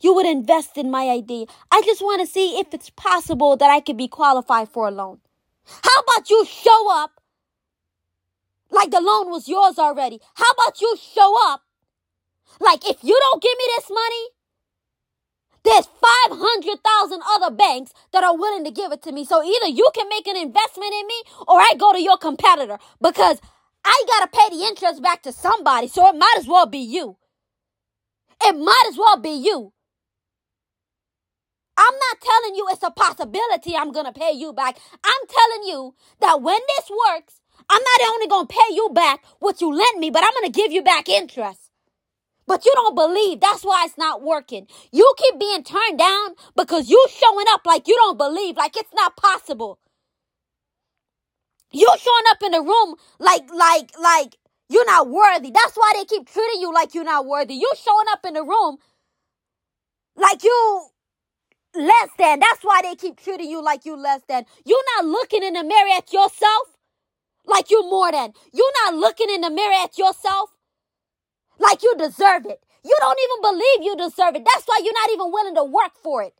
you 0.00 0.14
would 0.14 0.26
invest 0.26 0.78
in 0.78 0.90
my 0.90 1.08
idea. 1.08 1.46
I 1.70 1.82
just 1.84 2.00
want 2.00 2.20
to 2.20 2.26
see 2.26 2.58
if 2.58 2.72
it's 2.72 2.90
possible 2.90 3.56
that 3.56 3.70
I 3.70 3.80
could 3.80 3.96
be 3.96 4.08
qualified 4.08 4.68
for 4.68 4.86
a 4.88 4.92
loan. 4.92 5.18
How 5.66 6.00
about 6.00 6.30
you 6.30 6.44
show 6.46 6.92
up 6.92 7.17
like 8.70 8.90
the 8.90 9.00
loan 9.00 9.30
was 9.30 9.48
yours 9.48 9.78
already. 9.78 10.20
How 10.34 10.50
about 10.50 10.80
you 10.80 10.96
show 10.96 11.34
up? 11.50 11.62
Like 12.60 12.88
if 12.88 13.02
you 13.02 13.18
don't 13.20 13.42
give 13.42 13.56
me 13.58 13.64
this 13.76 13.90
money, 13.90 14.28
there's 15.64 15.86
500,000 16.30 17.22
other 17.34 17.54
banks 17.54 17.92
that 18.12 18.24
are 18.24 18.36
willing 18.36 18.64
to 18.64 18.70
give 18.70 18.92
it 18.92 19.02
to 19.02 19.12
me. 19.12 19.24
So 19.24 19.42
either 19.42 19.68
you 19.68 19.88
can 19.94 20.08
make 20.08 20.26
an 20.26 20.36
investment 20.36 20.92
in 20.92 21.06
me 21.06 21.22
or 21.46 21.58
I 21.58 21.74
go 21.78 21.92
to 21.92 22.00
your 22.00 22.16
competitor 22.16 22.78
because 23.02 23.40
I 23.84 24.04
got 24.06 24.30
to 24.30 24.38
pay 24.38 24.56
the 24.56 24.64
interest 24.64 25.02
back 25.02 25.22
to 25.22 25.32
somebody. 25.32 25.88
So 25.88 26.06
it 26.08 26.16
might 26.16 26.36
as 26.38 26.46
well 26.46 26.66
be 26.66 26.78
you. 26.78 27.16
It 28.44 28.56
might 28.56 28.84
as 28.88 28.96
well 28.96 29.18
be 29.18 29.30
you. 29.30 29.72
I'm 31.76 31.94
not 31.94 32.20
telling 32.20 32.56
you 32.56 32.66
it's 32.70 32.82
a 32.82 32.90
possibility 32.90 33.76
I'm 33.76 33.92
going 33.92 34.06
to 34.06 34.12
pay 34.12 34.32
you 34.32 34.52
back. 34.52 34.78
I'm 35.04 35.28
telling 35.28 35.68
you 35.68 35.94
that 36.20 36.42
when 36.42 36.58
this 36.76 36.90
works, 36.90 37.40
I'm 37.70 37.82
not 37.82 38.10
only 38.14 38.26
going 38.28 38.46
to 38.46 38.54
pay 38.54 38.74
you 38.74 38.90
back 38.94 39.22
what 39.40 39.60
you 39.60 39.72
lent 39.74 39.98
me, 39.98 40.10
but 40.10 40.24
I'm 40.24 40.32
going 40.40 40.52
to 40.52 40.60
give 40.60 40.72
you 40.72 40.82
back 40.82 41.08
interest. 41.08 41.70
But 42.46 42.64
you 42.66 42.72
don't 42.76 42.94
believe. 42.96 43.40
That's 43.40 43.64
why 43.64 43.84
it's 43.86 43.98
not 43.98 44.22
working. 44.22 44.68
You 44.92 45.12
keep 45.18 45.38
being 45.40 45.64
turned 45.64 45.98
down 45.98 46.30
because 46.56 46.90
you 46.90 47.04
showing 47.10 47.46
up 47.50 47.62
like 47.66 47.88
you 47.88 47.96
don't 47.96 48.18
believe, 48.18 48.56
like 48.56 48.76
it's 48.76 48.94
not 48.94 49.16
possible. 49.16 49.78
You 51.72 51.88
showing 51.98 52.24
up 52.30 52.38
in 52.44 52.52
the 52.52 52.62
room 52.62 52.96
like, 53.20 53.44
like, 53.54 53.92
like 54.00 54.36
you're 54.70 54.86
not 54.86 55.08
worthy. 55.08 55.50
That's 55.52 55.76
why 55.76 55.92
they 55.96 56.04
keep 56.06 56.28
treating 56.30 56.60
you 56.60 56.72
like 56.74 56.94
you're 56.94 57.04
not 57.04 57.26
worthy. 57.26 57.54
You 57.54 57.70
showing 57.84 58.06
up 58.12 58.24
in 58.26 58.34
the 58.34 58.44
room 58.44 58.78
like 60.16 60.44
you 60.44 60.86
less 61.74 62.10
than. 62.18 62.40
That's 62.40 62.62
why 62.62 62.82
they 62.82 62.96
keep 62.96 63.20
treating 63.20 63.50
you 63.50 63.62
like 63.62 63.86
you 63.86 63.96
less 63.96 64.22
than. 64.28 64.44
You're 64.66 64.84
not 64.96 65.06
looking 65.06 65.44
in 65.44 65.54
the 65.54 65.64
mirror 65.64 65.90
at 65.98 66.12
yourself 66.12 66.77
like 67.48 67.70
you're 67.70 67.84
more 67.90 68.12
than. 68.12 68.34
You're 68.52 68.72
not 68.86 68.94
looking 68.96 69.30
in 69.30 69.42
the 69.42 69.50
mirror 69.50 69.74
at 69.84 69.98
yourself 69.98 70.50
like 71.58 71.82
you 71.82 71.94
deserve 71.98 72.46
it. 72.46 72.62
You 72.84 72.96
don't 73.00 73.18
even 73.18 73.42
believe 73.52 73.84
you 73.86 73.96
deserve 73.96 74.36
it. 74.36 74.44
That's 74.44 74.66
why 74.66 74.80
you're 74.84 74.94
not 74.94 75.10
even 75.12 75.32
willing 75.32 75.56
to 75.56 75.64
work 75.64 75.92
for 76.02 76.22
it. 76.24 76.34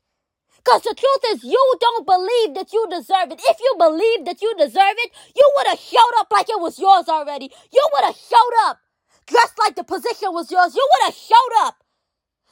Because 0.65 0.83
the 0.83 0.95
truth 0.95 1.25
is, 1.37 1.45
you 1.45 1.77
don't 1.81 2.07
believe 2.07 2.55
that 2.55 2.73
you 2.73 2.87
deserve 2.91 3.33
it. 3.33 3.41
If 3.45 3.59
you 3.61 3.75
believe 3.79 4.27
that 4.27 4.43
you 4.43 4.55
deserve 4.59 4.97
it, 4.99 5.13
you 5.37 5.51
would 5.57 5.67
have 5.69 5.81
showed 5.81 6.15
up 6.21 6.29
like 6.33 6.49
it 6.51 6.61
was 6.61 6.79
yours 6.79 7.09
already. 7.09 7.51
You 7.73 7.89
would 7.95 8.05
have 8.05 8.17
showed 8.17 8.57
up 8.67 8.79
dressed 9.27 9.59
like 9.59 9.77
the 9.77 9.85
position 9.85 10.33
was 10.33 10.51
yours. 10.53 10.75
You 10.77 10.89
would 10.93 11.07
have 11.07 11.17
showed 11.17 11.55
up 11.67 11.77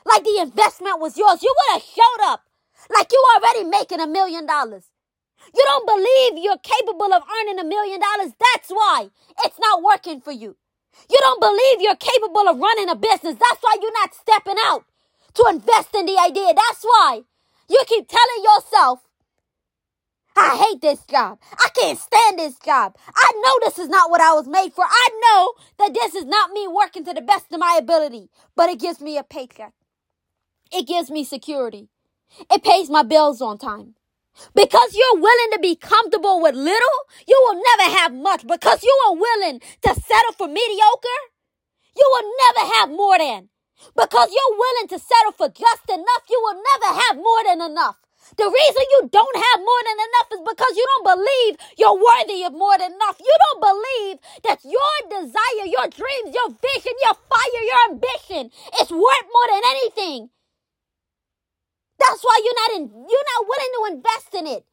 like 0.07 0.25
the 0.25 0.41
investment 0.43 1.01
was 1.01 1.19
yours. 1.19 1.43
You 1.43 1.55
would 1.57 1.75
have 1.75 1.85
showed 1.85 2.25
up 2.25 2.43
like 2.95 3.13
you 3.13 3.25
already 3.37 3.65
making 3.65 4.01
a 4.01 4.07
million 4.09 4.47
dollars. 4.47 4.87
You 5.55 5.63
don't 5.67 5.87
believe 5.87 6.45
you're 6.45 6.59
capable 6.59 7.13
of 7.13 7.23
earning 7.41 7.59
a 7.59 7.65
million 7.65 8.01
dollars. 8.01 8.33
That's 8.39 8.71
why 8.71 9.11
it's 9.45 9.59
not 9.59 9.83
working 9.83 10.21
for 10.21 10.33
you. 10.33 10.57
You 11.11 11.19
don't 11.21 11.41
believe 11.41 11.83
you're 11.83 11.97
capable 11.97 12.49
of 12.49 12.59
running 12.59 12.89
a 12.89 12.97
business. 12.97 13.37
That's 13.39 13.63
why 13.63 13.77
you're 13.81 13.93
not 14.01 14.15
stepping 14.15 14.57
out 14.67 14.85
to 15.35 15.47
invest 15.51 15.95
in 15.95 16.07
the 16.07 16.19
idea. 16.19 16.55
That's 16.55 16.85
why 16.85 17.23
you 17.69 17.81
keep 17.87 18.09
telling 18.09 18.45
yourself, 18.45 19.01
I 20.37 20.57
hate 20.57 20.83
this 20.83 21.05
job. 21.07 21.39
I 21.53 21.69
can't 21.75 21.99
stand 21.99 22.39
this 22.39 22.59
job. 22.59 22.97
I 23.15 23.33
know 23.43 23.67
this 23.69 23.79
is 23.79 23.89
not 23.89 24.11
what 24.11 24.21
I 24.21 24.35
was 24.35 24.49
made 24.49 24.73
for. 24.75 24.85
I 24.87 25.09
know 25.23 25.55
that 25.79 25.95
this 25.95 26.15
is 26.15 26.27
not 26.27 26.53
me 26.53 26.69
working 26.69 27.05
to 27.07 27.15
the 27.15 27.23
best 27.23 27.53
of 27.53 27.61
my 27.61 27.77
ability, 27.81 28.31
but 28.57 28.71
it 28.71 28.81
gives 28.81 29.01
me 29.01 29.19
a 29.19 29.25
paycheck. 29.25 29.73
It 30.73 30.87
gives 30.89 31.11
me 31.11 31.25
security. 31.25 31.89
It 32.53 32.65
pays 32.65 32.91
my 32.91 33.05
bills 33.05 33.43
on 33.43 33.59
time. 33.59 33.96
Because 34.55 34.95
you're 34.95 35.21
willing 35.21 35.51
to 35.53 35.59
be 35.61 35.77
comfortable 35.77 36.41
with 36.41 36.55
little, 36.55 36.99
you 37.27 37.39
will 37.45 37.61
never 37.63 37.97
have 37.99 38.13
much. 38.15 38.47
Because 38.47 38.83
you 38.83 38.95
are 39.09 39.15
willing 39.15 39.61
to 39.61 39.95
settle 39.95 40.33
for 40.37 40.49
mediocre, 40.49 41.21
you 41.97 42.07
will 42.07 42.31
never 42.47 42.75
have 42.75 42.91
more 42.91 43.19
than. 43.19 43.49
Because 43.95 44.29
you're 44.33 44.59
willing 44.59 44.89
to 44.89 44.99
settle 44.99 45.33
for 45.33 45.49
just 45.49 45.89
enough, 45.89 46.25
you 46.29 46.41
will 46.43 46.63
never 46.73 47.01
have 47.01 47.17
more 47.17 47.45
than 47.45 47.61
enough. 47.61 47.97
The 48.35 48.51
reason 48.51 48.83
you 48.91 49.09
don't 49.13 49.37
have 49.37 49.61
more 49.61 49.83
than 49.87 49.99
enough 50.03 50.29
is 50.35 50.43
because 50.43 50.75
you 50.77 50.85
don't 50.85 51.15
believe 51.15 51.53
you're 51.79 51.95
worthy 51.95 52.43
of 52.43 52.53
more 52.53 52.77
than 52.77 52.93
enough. 52.93 53.17
You 53.21 53.35
don't 53.39 53.63
believe 53.63 54.17
that 54.43 54.59
your 54.67 54.97
desire, 55.07 55.67
your 55.71 55.87
dreams, 55.87 56.35
your 56.35 56.51
vision, 56.51 56.95
your 57.07 57.15
fire, 57.15 57.63
your 57.63 57.83
ambition 57.95 58.51
is 58.83 58.91
worth 58.91 59.27
more 59.31 59.49
than 59.53 59.63
anything. 59.71 60.31
That's 61.99 62.23
why 62.23 62.41
you're 62.45 62.55
not 62.55 62.77
in, 62.77 62.91
you're 63.09 63.31
not 63.35 63.49
willing 63.49 63.73
to 63.77 63.97
invest 63.97 64.35
in 64.35 64.47
it. 64.47 64.65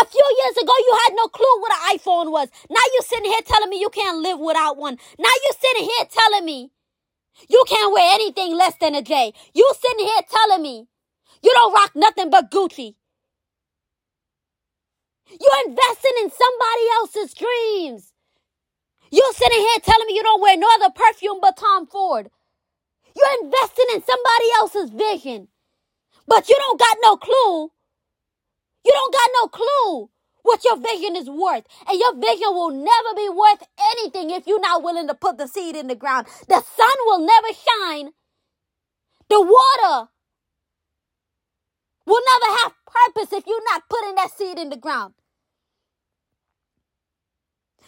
A 0.00 0.06
few 0.06 0.26
years 0.44 0.56
ago, 0.56 0.72
you 0.78 0.98
had 1.06 1.14
no 1.16 1.26
clue 1.28 1.60
what 1.60 1.72
an 1.72 1.98
iPhone 1.98 2.30
was. 2.30 2.48
Now 2.70 2.80
you're 2.92 3.02
sitting 3.02 3.30
here 3.30 3.40
telling 3.44 3.70
me 3.70 3.80
you 3.80 3.90
can't 3.90 4.18
live 4.18 4.38
without 4.38 4.76
one. 4.76 4.98
Now 5.18 5.30
you're 5.44 5.60
sitting 5.60 5.84
here 5.84 6.06
telling 6.10 6.44
me 6.44 6.70
you 7.48 7.64
can't 7.66 7.92
wear 7.92 8.14
anything 8.14 8.54
less 8.56 8.74
than 8.80 8.94
a 8.94 9.02
J. 9.02 9.32
You're 9.54 9.74
sitting 9.74 10.06
here 10.06 10.22
telling 10.30 10.62
me 10.62 10.88
you 11.42 11.52
don't 11.54 11.72
rock 11.74 11.92
nothing 11.94 12.30
but 12.30 12.50
Gucci. 12.50 12.94
You're 15.28 15.68
investing 15.68 16.12
in 16.22 16.30
somebody 16.30 16.84
else's 17.00 17.34
dreams. 17.34 18.12
You're 19.10 19.32
sitting 19.32 19.58
here 19.58 19.80
telling 19.82 20.06
me 20.06 20.14
you 20.14 20.22
don't 20.22 20.42
wear 20.42 20.56
no 20.56 20.68
other 20.74 20.92
perfume 20.94 21.38
but 21.42 21.56
Tom 21.56 21.86
Ford. 21.86 22.30
You're 23.16 23.44
investing 23.44 23.86
in 23.94 24.02
somebody 24.04 24.46
else's 24.60 24.90
vision. 24.90 25.48
But 26.30 26.48
you 26.50 26.56
don't 26.58 26.80
got 26.80 26.98
no 27.02 27.18
clue. 27.18 27.72
You 28.84 28.92
don't 28.92 29.14
got 29.14 29.30
no 29.42 29.48
clue 29.48 30.10
what 30.42 30.64
your 30.64 30.78
vision 30.78 31.16
is 31.16 31.30
worth. 31.30 31.66
And 31.88 31.98
your 32.00 32.14
vision 32.16 32.54
will 32.54 32.70
never 32.70 33.14
be 33.16 33.28
worth 33.30 33.64
anything 33.92 34.30
if 34.30 34.46
you're 34.46 34.60
not 34.60 34.82
willing 34.82 35.08
to 35.08 35.14
put 35.14 35.38
the 35.38 35.48
seed 35.48 35.76
in 35.76 35.88
the 35.88 35.96
ground. 35.96 36.26
The 36.48 36.62
sun 36.62 36.96
will 37.06 37.20
never 37.20 37.48
shine. 37.54 38.12
The 39.30 39.40
water 39.40 40.10
will 42.06 42.22
never 42.32 42.58
have 42.62 42.72
purpose 42.86 43.32
if 43.32 43.46
you're 43.46 43.64
not 43.72 43.84
putting 43.90 44.16
that 44.16 44.30
seed 44.36 44.58
in 44.58 44.70
the 44.70 44.76
ground. 44.78 45.14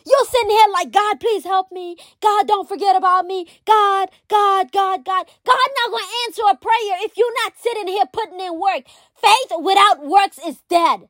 You're 0.06 0.26
sitting 0.26 0.50
here 0.50 0.66
like, 0.73 0.92
God, 0.92 1.21
please 1.21 1.44
help 1.44 1.73
me. 1.73 1.97
God, 2.23 2.49
don't 2.49 2.68
forget 2.68 2.97
about 2.97 3.26
me. 3.26 3.47
God, 3.66 4.11
God, 4.28 4.73
God, 4.73 5.04
God. 5.04 5.26
God 5.47 5.68
not 5.82 5.90
going 5.92 6.04
to 6.04 6.16
answer 6.28 6.42
a 6.50 6.56
prayer 6.56 6.97
if 7.04 7.16
you're 7.16 7.35
not 7.44 7.54
sitting 7.59 7.88
here 7.88 8.04
putting 8.12 8.40
in 8.40 8.61
work. 8.61 8.85
Faith 9.16 9.52
without 9.61 10.06
works 10.06 10.38
is 10.47 10.59
dead. 10.71 11.09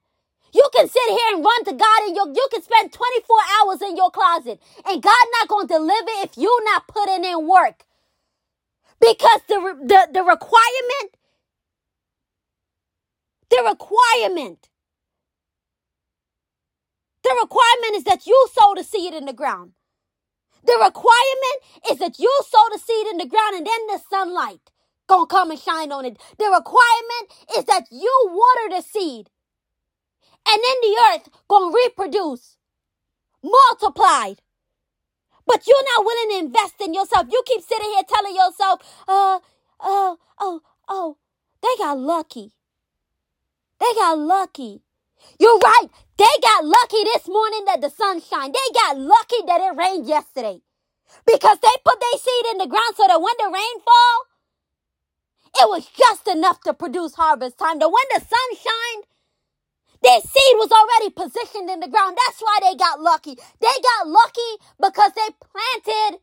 You 0.54 0.68
can 0.74 0.88
sit 0.88 1.08
here 1.10 1.34
and 1.36 1.44
run 1.44 1.64
to 1.66 1.72
God 1.74 2.02
and 2.08 2.16
you, 2.16 2.32
you 2.34 2.48
can 2.52 2.62
spend 2.62 2.92
24 2.92 3.36
hours 3.62 3.82
in 3.82 3.96
your 3.96 4.10
closet 4.10 4.60
and 4.88 5.02
God 5.02 5.26
not 5.40 5.48
going 5.48 5.68
to 5.68 5.74
deliver 5.74 6.10
if 6.24 6.36
you're 6.38 6.64
not 6.64 6.88
putting 6.88 7.24
in 7.24 7.48
work. 7.48 7.84
Because 9.00 9.40
the, 9.48 9.76
the, 9.84 10.08
the 10.12 10.22
requirement 10.24 11.10
the 13.50 13.62
requirement. 13.68 14.68
The 17.22 17.36
requirement 17.40 17.96
is 17.96 18.04
that 18.04 18.26
you 18.26 18.48
sow 18.52 18.74
the 18.74 18.84
seed 18.84 19.14
in 19.14 19.26
the 19.26 19.32
ground. 19.32 19.72
The 20.64 20.78
requirement 20.82 21.58
is 21.90 21.98
that 21.98 22.18
you 22.18 22.32
sow 22.48 22.64
the 22.72 22.78
seed 22.78 23.06
in 23.08 23.18
the 23.18 23.26
ground 23.26 23.56
and 23.56 23.66
then 23.66 23.86
the 23.88 24.00
sunlight 24.10 24.70
gonna 25.08 25.26
come 25.26 25.50
and 25.50 25.60
shine 25.60 25.92
on 25.92 26.04
it. 26.04 26.18
The 26.38 26.46
requirement 26.46 27.32
is 27.56 27.64
that 27.64 27.86
you 27.90 28.12
water 28.30 28.76
the 28.76 28.82
seed 28.82 29.30
and 30.46 30.62
then 30.62 30.76
the 30.82 30.96
earth 31.10 31.28
gonna 31.48 31.74
reproduce, 31.74 32.56
multiplied. 33.42 34.42
But 35.46 35.66
you're 35.66 35.84
not 35.96 36.04
willing 36.04 36.30
to 36.30 36.46
invest 36.46 36.80
in 36.80 36.94
yourself. 36.94 37.26
You 37.30 37.42
keep 37.44 37.62
sitting 37.62 37.90
here 37.90 38.02
telling 38.08 38.36
yourself, 38.36 38.80
uh, 39.08 39.40
uh, 39.80 40.16
oh, 40.38 40.60
oh, 40.88 41.16
they 41.60 41.74
got 41.78 41.98
lucky. 41.98 42.52
They 43.80 43.92
got 43.94 44.18
lucky. 44.18 44.82
You're 45.38 45.58
right. 45.58 45.88
They 46.18 46.34
got 46.42 46.64
lucky 46.64 47.04
this 47.04 47.28
morning 47.28 47.64
that 47.66 47.80
the 47.80 47.90
sun 47.90 48.20
shined. 48.20 48.54
They 48.54 48.74
got 48.74 48.98
lucky 48.98 49.42
that 49.46 49.60
it 49.60 49.76
rained 49.76 50.06
yesterday. 50.06 50.60
Because 51.26 51.58
they 51.60 51.68
put 51.84 52.00
their 52.00 52.20
seed 52.20 52.46
in 52.52 52.58
the 52.58 52.66
ground 52.66 52.94
so 52.96 53.04
that 53.06 53.20
when 53.20 53.34
the 53.38 53.50
rain 53.52 53.80
fall, 53.84 54.26
it 55.60 55.68
was 55.68 55.86
just 55.86 56.28
enough 56.28 56.60
to 56.62 56.74
produce 56.74 57.14
harvest 57.14 57.58
time. 57.58 57.78
That 57.78 57.88
when 57.88 58.04
the 58.14 58.20
sun 58.20 58.56
shined, 58.56 59.04
their 60.02 60.20
seed 60.20 60.56
was 60.56 60.70
already 60.72 61.10
positioned 61.10 61.70
in 61.70 61.80
the 61.80 61.88
ground. 61.88 62.18
That's 62.26 62.40
why 62.40 62.58
they 62.62 62.76
got 62.76 63.00
lucky. 63.00 63.36
They 63.60 63.68
got 63.82 64.08
lucky 64.08 64.52
because 64.80 65.12
they 65.14 65.28
planted 65.40 66.20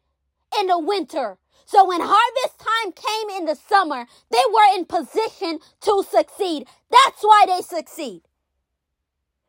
in 0.59 0.67
the 0.67 0.79
winter. 0.79 1.37
So 1.65 1.87
when 1.87 2.01
harvest 2.01 2.59
time 2.59 2.93
came 2.93 3.37
in 3.37 3.45
the 3.45 3.55
summer, 3.55 4.05
they 4.31 4.43
were 4.53 4.77
in 4.77 4.85
position 4.85 5.59
to 5.81 6.03
succeed. 6.09 6.67
That's 6.91 7.21
why 7.21 7.45
they 7.47 7.61
succeed. 7.61 8.23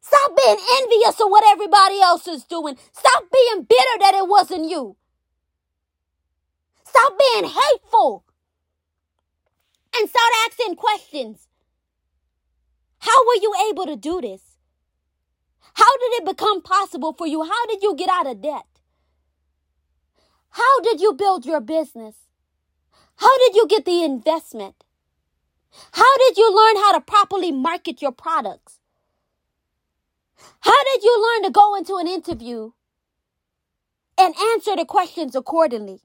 Stop 0.00 0.36
being 0.36 0.58
envious 0.78 1.20
of 1.20 1.28
what 1.30 1.44
everybody 1.50 2.00
else 2.00 2.28
is 2.28 2.44
doing. 2.44 2.76
Stop 2.92 3.24
being 3.32 3.64
bitter 3.64 3.96
that 4.00 4.14
it 4.14 4.28
wasn't 4.28 4.70
you. 4.70 4.96
Stop 6.84 7.14
being 7.18 7.44
hateful. 7.50 8.24
And 9.96 10.08
start 10.08 10.32
asking 10.48 10.76
questions. 10.76 11.48
How 13.00 13.26
were 13.26 13.42
you 13.42 13.54
able 13.70 13.86
to 13.86 13.96
do 13.96 14.20
this? 14.20 14.42
How 15.74 15.90
did 15.98 16.22
it 16.22 16.26
become 16.26 16.62
possible 16.62 17.14
for 17.14 17.26
you? 17.26 17.42
How 17.44 17.66
did 17.66 17.82
you 17.82 17.94
get 17.96 18.10
out 18.10 18.26
of 18.28 18.42
debt? 18.42 18.66
How 20.50 20.80
did 20.80 21.00
you 21.00 21.14
build 21.14 21.46
your 21.46 21.60
business? 21.60 22.16
How 23.16 23.38
did 23.38 23.56
you 23.56 23.68
get 23.68 23.86
the 23.86 24.04
investment? 24.04 24.84
How 25.92 26.18
did 26.18 26.38
you 26.38 26.54
learn 26.54 26.76
how 26.76 26.92
to 26.94 27.02
properly 27.02 27.52
market 27.52 28.02
your 28.02 28.12
products? 28.12 28.79
How 30.60 30.84
did 30.84 31.02
you 31.02 31.14
learn 31.22 31.44
to 31.44 31.50
go 31.50 31.74
into 31.74 31.96
an 31.96 32.06
interview 32.06 32.72
and 34.18 34.34
answer 34.52 34.76
the 34.76 34.84
questions 34.84 35.34
accordingly? 35.34 36.00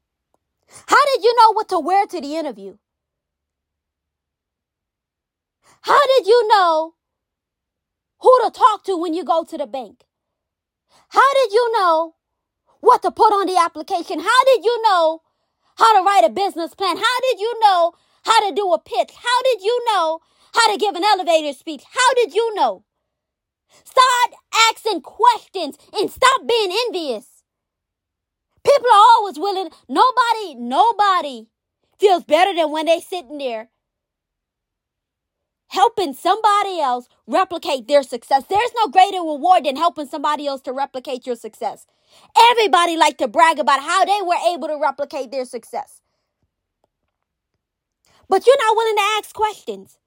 How 0.87 1.05
did 1.13 1.23
you 1.23 1.35
know 1.35 1.53
what 1.53 1.69
to 1.69 1.79
wear 1.79 2.05
to 2.07 2.21
the 2.21 2.35
interview? 2.35 2.77
How 5.81 6.01
did 6.17 6.25
you 6.25 6.47
know 6.47 6.95
who 8.19 8.39
to 8.43 8.49
talk 8.51 8.83
to 8.85 8.97
when 8.97 9.13
you 9.13 9.23
go 9.23 9.43
to 9.43 9.57
the 9.57 9.67
bank? 9.67 10.03
How 11.09 11.33
did 11.33 11.51
you 11.51 11.71
know 11.73 12.15
what 12.79 13.01
to 13.03 13.11
put 13.11 13.33
on 13.33 13.47
the 13.47 13.57
application? 13.57 14.19
How 14.19 14.43
did 14.45 14.65
you 14.65 14.81
know 14.81 15.21
how 15.77 15.97
to 15.97 16.03
write 16.03 16.23
a 16.25 16.29
business 16.29 16.73
plan? 16.73 16.97
How 16.97 17.19
did 17.21 17.39
you 17.39 17.59
know 17.59 17.93
how 18.23 18.49
to 18.49 18.55
do 18.55 18.73
a 18.73 18.79
pitch? 18.79 19.11
How 19.15 19.41
did 19.43 19.61
you 19.61 19.79
know 19.85 20.19
how 20.53 20.71
to 20.71 20.77
give 20.77 20.95
an 20.95 21.03
elevator 21.03 21.53
speech? 21.53 21.83
How 21.91 22.13
did 22.15 22.33
you 22.33 22.55
know? 22.55 22.83
Start 23.83 24.04
asking 24.95 25.01
questions 25.01 25.77
and 25.93 26.11
stop 26.11 26.41
being 26.47 26.75
envious. 26.87 27.43
People 28.63 28.89
are 28.93 29.05
always 29.17 29.39
willing, 29.39 29.69
nobody, 29.89 30.55
nobody 30.55 31.47
feels 31.99 32.23
better 32.23 32.53
than 32.53 32.71
when 32.71 32.87
they 32.87 32.99
sitting 32.99 33.37
there 33.37 33.69
helping 35.69 36.13
somebody 36.13 36.79
else 36.79 37.07
replicate 37.27 37.87
their 37.87 38.03
success. 38.03 38.43
There's 38.49 38.71
no 38.77 38.87
greater 38.89 39.19
reward 39.19 39.65
than 39.65 39.75
helping 39.75 40.07
somebody 40.07 40.47
else 40.47 40.61
to 40.63 40.73
replicate 40.73 41.27
your 41.27 41.35
success. 41.35 41.87
Everybody 42.37 42.97
like 42.97 43.17
to 43.19 43.27
brag 43.27 43.59
about 43.59 43.81
how 43.81 44.05
they 44.05 44.19
were 44.23 44.53
able 44.53 44.69
to 44.69 44.79
replicate 44.81 45.31
their 45.31 45.45
success. 45.45 46.01
But 48.29 48.47
you're 48.47 48.57
not 48.57 48.77
willing 48.77 48.95
to 48.97 49.03
ask 49.19 49.35
questions. 49.35 49.99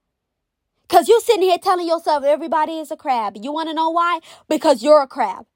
Because 0.88 1.08
you're 1.08 1.20
sitting 1.20 1.42
here 1.42 1.58
telling 1.58 1.88
yourself 1.88 2.24
everybody 2.24 2.78
is 2.78 2.90
a 2.90 2.96
crab. 2.96 3.36
You 3.40 3.52
want 3.52 3.68
to 3.68 3.74
know 3.74 3.90
why? 3.90 4.20
Because 4.48 4.82
you're 4.82 5.02
a 5.02 5.08
crab. 5.08 5.46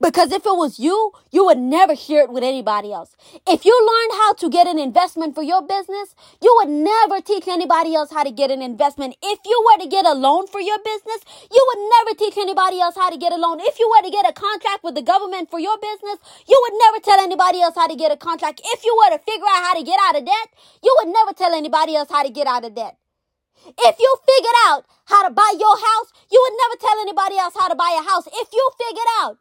Because 0.00 0.32
if 0.32 0.46
it 0.46 0.56
was 0.56 0.78
you, 0.78 1.12
you 1.32 1.44
would 1.44 1.58
never 1.58 1.96
share 1.96 2.22
it 2.24 2.30
with 2.30 2.44
anybody 2.44 2.92
else. 2.92 3.16
If 3.48 3.64
you 3.64 3.74
learned 3.74 4.20
how 4.20 4.34
to 4.34 4.50
get 4.50 4.66
an 4.66 4.78
investment 4.78 5.34
for 5.34 5.42
your 5.42 5.62
business, 5.62 6.14
you 6.42 6.52
would 6.58 6.68
never 6.68 7.20
teach 7.20 7.48
anybody 7.48 7.94
else 7.94 8.10
how 8.12 8.24
to 8.24 8.30
get 8.30 8.50
an 8.50 8.62
investment. 8.62 9.16
If 9.22 9.40
you 9.46 9.58
were 9.66 9.82
to 9.82 9.88
get 9.88 10.06
a 10.06 10.14
loan 10.14 10.48
for 10.48 10.60
your 10.60 10.78
business, 10.84 11.20
you 11.50 11.66
would 11.68 11.90
never 11.98 12.18
teach 12.18 12.36
anybody 12.38 12.80
else 12.80 12.96
how 12.96 13.10
to 13.10 13.16
get 13.18 13.32
a 13.32 13.36
loan. 13.36 13.58
If 13.60 13.78
you 13.80 13.88
were 13.90 14.04
to 14.04 14.10
get 14.10 14.28
a 14.28 14.32
contract 14.32 14.84
with 14.84 14.96
the 14.96 15.02
government 15.02 15.50
for 15.50 15.60
your 15.60 15.78
business, 15.78 16.18
you 16.48 16.60
would 16.62 16.78
never 16.78 17.00
tell 17.00 17.20
anybody 17.20 17.62
else 17.62 17.74
how 17.76 17.88
to 17.88 17.96
get 17.96 18.12
a 18.12 18.16
contract. 18.16 18.60
If 18.64 18.84
you 18.84 18.96
were 19.02 19.16
to 19.16 19.22
figure 19.24 19.46
out 19.46 19.64
how 19.64 19.74
to 19.78 19.84
get 19.84 19.98
out 20.02 20.16
of 20.18 20.26
debt, 20.26 20.48
you 20.82 20.96
would 21.00 21.12
never 21.12 21.32
tell 21.32 21.54
anybody 21.54 21.96
else 21.96 22.10
how 22.10 22.22
to 22.22 22.30
get 22.30 22.46
out 22.46 22.64
of 22.64 22.74
debt. 22.74 22.98
If 23.66 23.98
you 23.98 24.16
figured 24.26 24.58
out 24.66 24.86
how 25.06 25.26
to 25.26 25.32
buy 25.32 25.54
your 25.58 25.76
house, 25.76 26.12
you 26.30 26.40
would 26.42 26.58
never 26.58 26.80
tell 26.80 27.00
anybody 27.00 27.38
else 27.38 27.54
how 27.58 27.68
to 27.68 27.74
buy 27.74 27.96
a 27.98 28.08
house. 28.08 28.26
If 28.26 28.48
you 28.52 28.70
figured 28.78 29.06
out 29.20 29.38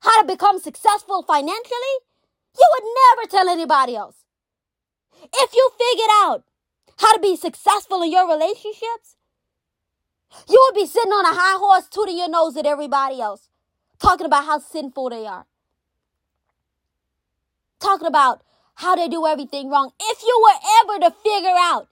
how 0.00 0.20
to 0.20 0.26
become 0.26 0.58
successful 0.58 1.22
financially, 1.22 1.96
you 2.56 2.66
would 2.72 2.84
never 2.84 3.30
tell 3.30 3.48
anybody 3.48 3.96
else. 3.96 4.24
If 5.34 5.54
you 5.54 5.70
figured 5.78 6.10
out 6.22 6.44
how 6.98 7.12
to 7.12 7.20
be 7.20 7.36
successful 7.36 8.02
in 8.02 8.12
your 8.12 8.28
relationships, 8.28 9.16
you 10.48 10.60
would 10.66 10.74
be 10.74 10.86
sitting 10.86 11.12
on 11.12 11.24
a 11.24 11.38
high 11.38 11.58
horse 11.58 11.88
tooting 11.88 12.18
your 12.18 12.28
nose 12.28 12.56
at 12.56 12.66
everybody 12.66 13.20
else, 13.20 13.48
talking 13.98 14.26
about 14.26 14.44
how 14.44 14.58
sinful 14.58 15.10
they 15.10 15.26
are, 15.26 15.46
talking 17.80 18.06
about 18.06 18.42
how 18.74 18.94
they 18.94 19.08
do 19.08 19.26
everything 19.26 19.70
wrong. 19.70 19.92
If 20.00 20.22
you 20.22 20.42
were 20.42 20.94
ever 20.94 21.08
to 21.08 21.16
figure 21.22 21.56
out 21.56 21.88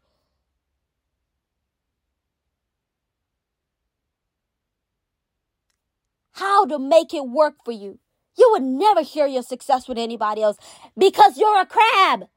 how 6.34 6.66
to 6.66 6.78
make 6.78 7.14
it 7.14 7.28
work 7.28 7.54
for 7.64 7.72
you, 7.72 7.98
you 8.36 8.48
would 8.52 8.62
never 8.62 9.04
share 9.04 9.26
your 9.26 9.42
success 9.42 9.88
with 9.88 9.98
anybody 9.98 10.42
else 10.42 10.56
because 10.98 11.38
you're 11.38 11.60
a 11.60 11.66
crab. 11.66 12.28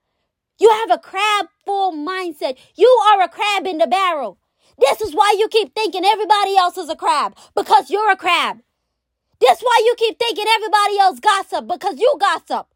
You 0.59 0.69
have 0.69 0.91
a 0.91 0.97
crab 0.99 1.47
full 1.65 1.93
mindset. 1.93 2.57
You 2.75 2.87
are 3.09 3.21
a 3.21 3.29
crab 3.29 3.65
in 3.65 3.77
the 3.77 3.87
barrel. 3.87 4.39
This 4.79 5.01
is 5.01 5.13
why 5.13 5.35
you 5.37 5.47
keep 5.47 5.73
thinking 5.73 6.05
everybody 6.05 6.55
else 6.55 6.77
is 6.77 6.89
a 6.89 6.95
crab 6.95 7.35
because 7.55 7.89
you're 7.89 8.11
a 8.11 8.15
crab. 8.17 8.59
That's 9.39 9.61
why 9.61 9.81
you 9.85 9.95
keep 9.97 10.17
thinking 10.19 10.45
everybody 10.55 10.99
else 10.99 11.19
gossip 11.19 11.67
because 11.67 11.99
you 11.99 12.15
gossip. 12.19 12.67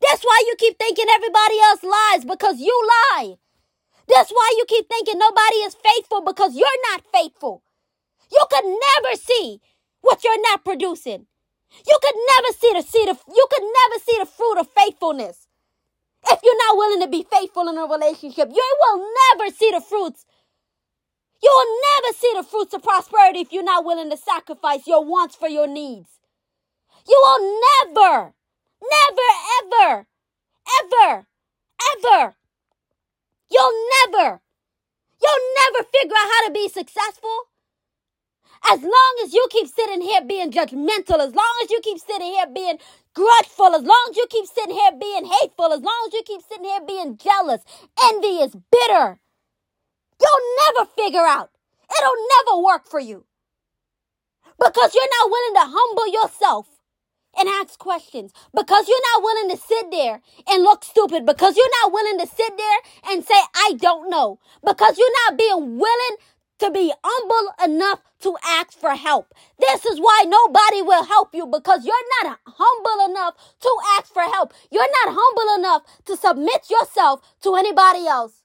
That's 0.00 0.22
why 0.22 0.44
you 0.46 0.56
keep 0.58 0.78
thinking 0.78 1.06
everybody 1.10 1.60
else 1.60 1.82
lies 1.82 2.24
because 2.24 2.58
you 2.58 2.88
lie. 3.12 3.36
That's 4.08 4.30
why 4.30 4.54
you 4.56 4.64
keep 4.66 4.88
thinking 4.88 5.18
nobody 5.18 5.56
is 5.56 5.74
faithful 5.74 6.22
because 6.22 6.56
you're 6.56 6.68
not 6.90 7.02
faithful. 7.12 7.62
You 8.32 8.44
could 8.50 8.64
never 8.64 9.16
see 9.16 9.60
what 10.00 10.24
you're 10.24 10.42
not 10.42 10.64
producing. 10.64 11.26
You 11.86 11.98
could 12.02 12.14
never 12.16 12.58
see 12.58 12.72
the 12.74 12.82
seed 12.82 13.08
of, 13.08 13.20
you 13.28 13.46
could 13.50 13.62
never 13.62 14.04
see 14.04 14.16
the 14.18 14.26
fruit 14.26 14.58
of 14.58 14.68
faithfulness. 14.76 15.46
If 16.26 16.40
you're 16.42 16.66
not 16.66 16.76
willing 16.76 17.00
to 17.00 17.08
be 17.08 17.26
faithful 17.30 17.68
in 17.68 17.78
a 17.78 17.86
relationship, 17.86 18.48
you 18.52 18.76
will 18.80 19.08
never 19.32 19.54
see 19.54 19.70
the 19.70 19.80
fruits. 19.80 20.26
You 21.42 21.50
will 21.54 21.80
never 21.92 22.18
see 22.18 22.32
the 22.36 22.42
fruits 22.42 22.74
of 22.74 22.82
prosperity 22.82 23.40
if 23.40 23.52
you're 23.52 23.62
not 23.62 23.84
willing 23.84 24.10
to 24.10 24.16
sacrifice 24.16 24.86
your 24.86 25.04
wants 25.04 25.36
for 25.36 25.48
your 25.48 25.66
needs. 25.66 26.08
You 27.08 27.18
will 27.22 27.60
never, 27.86 28.34
never, 28.82 29.28
ever, 29.62 30.06
ever, 30.80 31.26
ever, 31.96 32.36
you'll 33.50 33.88
never, 34.04 34.42
you'll 35.22 35.54
never 35.56 35.88
figure 35.90 36.16
out 36.16 36.30
how 36.30 36.46
to 36.46 36.52
be 36.52 36.68
successful 36.68 37.49
as 38.68 38.82
long 38.82 39.14
as 39.24 39.32
you 39.32 39.46
keep 39.50 39.66
sitting 39.68 40.00
here 40.00 40.22
being 40.24 40.50
judgmental, 40.50 41.18
as 41.18 41.34
long 41.34 41.54
as 41.62 41.70
you 41.70 41.80
keep 41.82 41.98
sitting 41.98 42.28
here 42.28 42.46
being 42.52 42.78
grudgeful, 43.14 43.74
as 43.74 43.82
long 43.82 44.06
as 44.10 44.16
you 44.16 44.26
keep 44.28 44.46
sitting 44.46 44.74
here 44.74 44.92
being 44.98 45.24
hateful, 45.24 45.72
as 45.72 45.80
long 45.80 46.04
as 46.06 46.12
you 46.12 46.22
keep 46.24 46.42
sitting 46.42 46.64
here 46.64 46.80
being 46.86 47.16
jealous, 47.16 47.62
envious, 48.04 48.54
bitter, 48.70 49.20
you'll 50.20 50.74
never 50.74 50.90
figure 50.96 51.26
out. 51.26 51.50
It'll 51.98 52.26
never 52.46 52.62
work 52.62 52.86
for 52.86 53.00
you. 53.00 53.24
Because 54.58 54.94
you're 54.94 55.08
not 55.20 55.30
willing 55.30 55.54
to 55.54 55.72
humble 55.72 56.12
yourself 56.12 56.68
and 57.38 57.48
ask 57.48 57.78
questions. 57.78 58.32
Because 58.54 58.86
you're 58.86 59.08
not 59.14 59.22
willing 59.22 59.50
to 59.50 59.56
sit 59.56 59.90
there 59.90 60.20
and 60.48 60.62
look 60.62 60.84
stupid. 60.84 61.24
Because 61.24 61.56
you're 61.56 61.80
not 61.82 61.92
willing 61.92 62.18
to 62.18 62.26
sit 62.26 62.56
there 62.56 63.12
and 63.12 63.24
say, 63.24 63.40
I 63.54 63.72
don't 63.78 64.10
know. 64.10 64.38
Because 64.64 64.98
you're 64.98 65.08
not 65.26 65.38
being 65.38 65.78
willing 65.78 66.16
to 66.60 66.70
be 66.70 66.92
humble 67.04 67.52
enough 67.64 68.00
to 68.20 68.36
ask 68.44 68.78
for 68.78 68.90
help. 68.90 69.34
This 69.58 69.84
is 69.84 69.98
why 69.98 70.24
nobody 70.26 70.82
will 70.82 71.04
help 71.04 71.34
you 71.34 71.46
because 71.46 71.84
you're 71.84 71.94
not 72.22 72.38
humble 72.46 73.10
enough 73.10 73.34
to 73.60 73.76
ask 73.98 74.12
for 74.12 74.22
help. 74.22 74.52
You're 74.70 74.82
not 75.04 75.16
humble 75.18 75.58
enough 75.58 75.82
to 76.06 76.16
submit 76.16 76.70
yourself 76.70 77.20
to 77.42 77.54
anybody 77.54 78.06
else 78.06 78.42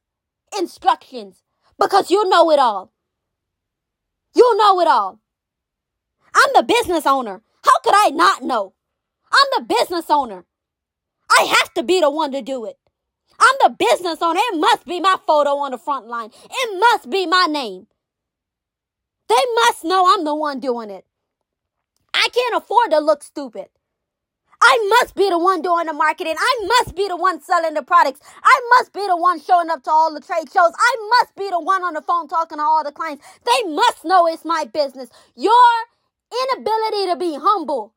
instructions 0.58 1.44
because 1.80 2.10
you 2.10 2.28
know 2.30 2.52
it 2.52 2.60
all. 2.60 2.92
You 4.36 4.58
know 4.58 4.80
it 4.82 4.88
all. 4.88 5.20
I'm 6.34 6.52
the 6.54 6.64
business 6.64 7.06
owner. 7.06 7.42
How 7.64 7.80
could 7.80 7.94
I 7.96 8.10
not 8.10 8.44
know? 8.44 8.74
I'm 9.32 9.68
the 9.68 9.74
business 9.74 10.06
owner. 10.10 10.46
I 11.30 11.44
have 11.44 11.74
to 11.74 11.84
be 11.84 12.00
the 12.00 12.10
one 12.10 12.32
to 12.32 12.42
do 12.42 12.66
it. 12.66 12.78
I'm 13.40 13.56
the 13.64 13.76
business 13.78 14.22
owner. 14.22 14.40
It 14.42 14.60
must 14.60 14.86
be 14.86 15.00
my 15.00 15.16
photo 15.26 15.58
on 15.58 15.72
the 15.72 15.78
front 15.78 16.08
line. 16.08 16.32
It 16.50 16.80
must 16.80 17.10
be 17.10 17.26
my 17.26 17.48
name. 17.50 17.88
They 19.30 19.44
must 19.66 19.84
know 19.86 20.14
I'm 20.14 20.26
the 20.26 20.36
one 20.36 20.60
doing 20.60 20.90
it. 20.92 21.06
I 22.14 22.28
can't 22.34 22.56
afford 22.58 22.92
to 22.92 23.00
look 23.00 23.24
stupid. 23.24 23.68
I 24.62 24.98
must 25.02 25.16
be 25.16 25.30
the 25.30 25.40
one 25.40 25.62
doing 25.62 25.88
the 25.88 25.94
marketing. 25.94 26.36
I 26.40 26.68
must 26.68 26.96
be 26.96 27.08
the 27.08 27.18
one 27.18 27.42
selling 27.42 27.76
the 27.76 27.84
products. 27.84 28.22
I 28.44 28.62
must 28.78 28.94
be 28.94 29.06
the 29.08 29.18
one 29.18 29.40
showing 29.42 29.70
up 29.72 29.84
to 29.84 29.92
all 29.92 30.14
the 30.14 30.22
trade 30.22 30.52
shows. 30.54 30.74
I 30.78 30.96
must 31.22 31.36
be 31.36 31.50
the 31.50 31.60
one 31.62 31.84
on 31.84 31.96
the 31.96 32.02
phone 32.02 32.28
talking 32.28 32.60
to 32.60 32.64
all 32.64 32.84
the 32.84 32.92
clients. 32.92 33.26
They 33.46 33.70
must 33.72 34.06
know 34.06 34.28
it's 34.28 34.46
my 34.46 34.66
business. 34.66 35.10
Your 35.36 35.54
inability 36.54 37.08
to 37.12 37.18
be 37.18 37.38
humble 37.42 37.94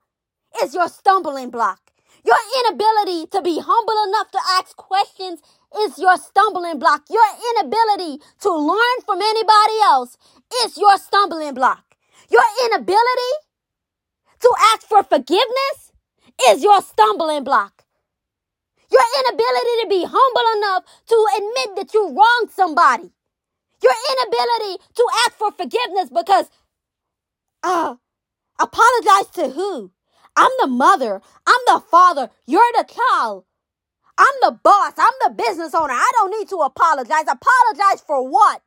is 0.62 0.74
your 0.74 0.88
stumbling 0.88 1.50
block. 1.50 1.80
Your 2.24 2.36
inability 2.66 3.26
to 3.28 3.42
be 3.42 3.60
humble 3.64 3.96
enough 4.08 4.30
to 4.32 4.40
ask 4.58 4.76
questions 4.76 5.40
is 5.80 5.98
your 5.98 6.16
stumbling 6.18 6.78
block. 6.78 7.04
Your 7.10 7.24
inability 7.56 8.22
to 8.42 8.50
learn 8.54 8.98
from 9.06 9.22
anybody 9.22 9.78
else 9.84 10.18
is 10.64 10.78
your 10.78 10.96
stumbling 10.98 11.54
block. 11.54 11.84
Your 12.30 12.42
inability 12.66 13.32
to 14.40 14.54
ask 14.74 14.86
for 14.86 15.02
forgiveness 15.04 15.92
is 16.48 16.62
your 16.62 16.82
stumbling 16.82 17.44
block. 17.44 17.84
Your 18.90 19.02
inability 19.20 19.82
to 19.82 19.86
be 19.88 20.06
humble 20.08 20.58
enough 20.58 20.84
to 21.08 21.26
admit 21.38 21.76
that 21.76 21.94
you 21.94 22.06
wronged 22.08 22.50
somebody. 22.52 23.10
Your 23.82 23.94
inability 24.12 24.82
to 24.96 25.06
ask 25.26 25.32
for 25.38 25.52
forgiveness 25.52 26.10
because, 26.10 26.50
uh, 27.62 27.96
apologize 28.60 29.28
to 29.34 29.50
who? 29.50 29.92
I'm 30.36 30.50
the 30.60 30.68
mother. 30.68 31.22
I'm 31.46 31.60
the 31.66 31.80
father. 31.90 32.30
You're 32.46 32.72
the 32.74 32.84
child. 32.92 33.44
I'm 34.18 34.34
the 34.42 34.52
boss. 34.52 34.94
I'm 34.98 35.14
the 35.26 35.42
business 35.44 35.74
owner. 35.74 35.94
I 35.94 36.10
don't 36.14 36.30
need 36.38 36.48
to 36.50 36.58
apologize. 36.58 37.24
Apologize 37.28 38.02
for 38.06 38.28
what? 38.28 38.62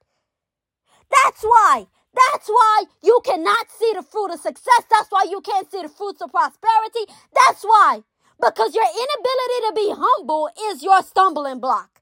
That's 1.12 1.44
why. 1.44 1.88
That's 2.14 2.48
why 2.50 2.86
you 3.04 3.22
cannot 3.26 3.68
see 3.72 3.94
the 3.96 4.04
fruit 4.04 4.32
of 4.34 4.40
success. 4.40 4.84
That's 4.90 5.10
why 5.10 5.26
you 5.30 5.42
can't 5.42 5.72
see 5.72 5.82
the 5.82 5.90
fruits 5.90 6.22
of 6.22 6.32
prosperity. 6.32 7.14
That's 7.34 7.64
why. 7.64 8.04
Because 8.42 8.76
your 8.76 8.86
inability 8.86 9.60
to 9.68 9.74
be 9.76 9.94
humble 9.96 10.50
is 10.72 10.84
your 10.84 11.02
stumbling 11.04 11.60
block. 11.60 12.02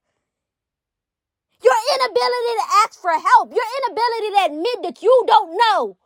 Your 1.64 1.76
inability 1.96 2.54
to 2.58 2.68
ask 2.86 3.00
for 3.02 3.12
help, 3.12 3.54
your 3.54 3.66
inability 3.84 4.30
to 4.36 4.46
admit 4.54 4.84
that 4.84 5.04
you 5.04 5.24
don't 5.28 5.58
know 5.58 5.98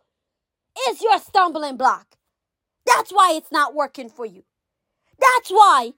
is 0.89 1.01
your 1.01 1.19
stumbling 1.19 1.77
block. 1.77 2.07
That's 2.85 3.11
why 3.11 3.33
it's 3.35 3.51
not 3.51 3.75
working 3.75 4.09
for 4.09 4.25
you. 4.25 4.43
That's 5.19 5.49
why 5.49 5.93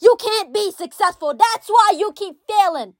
you 0.00 0.16
can't 0.20 0.52
be 0.54 0.70
successful. 0.72 1.34
That's 1.34 1.68
why 1.68 1.94
you 1.98 2.12
keep 2.14 2.36
failing. 2.48 2.94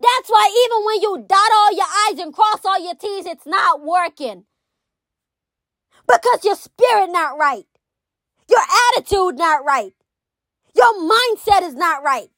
That's 0.00 0.28
why 0.28 0.50
even 0.66 0.84
when 0.84 1.02
you 1.02 1.26
dot 1.26 1.52
all 1.54 1.72
your 1.74 1.86
I's 2.10 2.18
and 2.18 2.34
cross 2.34 2.64
all 2.64 2.82
your 2.82 2.94
T's, 2.94 3.26
it's 3.26 3.46
not 3.46 3.82
working. 3.82 4.44
Because 6.06 6.44
your 6.44 6.56
spirit 6.56 7.10
not 7.10 7.38
right. 7.38 7.66
Your 8.48 8.60
attitude 8.94 9.36
not 9.38 9.64
right. 9.64 9.92
Your 10.74 10.94
mindset 10.94 11.62
is 11.62 11.74
not 11.74 12.04
right. 12.04 12.28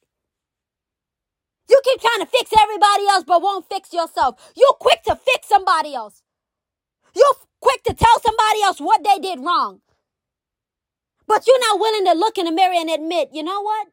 You 1.69 1.79
keep 1.83 2.01
trying 2.01 2.21
to 2.21 2.25
fix 2.25 2.51
everybody 2.59 3.07
else 3.07 3.23
but 3.27 3.41
won't 3.41 3.69
fix 3.69 3.93
yourself. 3.93 4.53
You're 4.55 4.73
quick 4.79 5.03
to 5.03 5.15
fix 5.15 5.47
somebody 5.47 5.93
else. 5.93 6.23
You're 7.15 7.25
quick 7.61 7.83
to 7.83 7.93
tell 7.93 8.19
somebody 8.21 8.63
else 8.63 8.79
what 8.79 9.03
they 9.03 9.19
did 9.19 9.39
wrong. 9.39 9.81
But 11.27 11.45
you're 11.45 11.59
not 11.59 11.79
willing 11.79 12.05
to 12.05 12.13
look 12.13 12.37
in 12.37 12.45
the 12.45 12.51
mirror 12.51 12.73
and 12.75 12.89
admit, 12.89 13.29
you 13.33 13.43
know 13.43 13.61
what? 13.61 13.87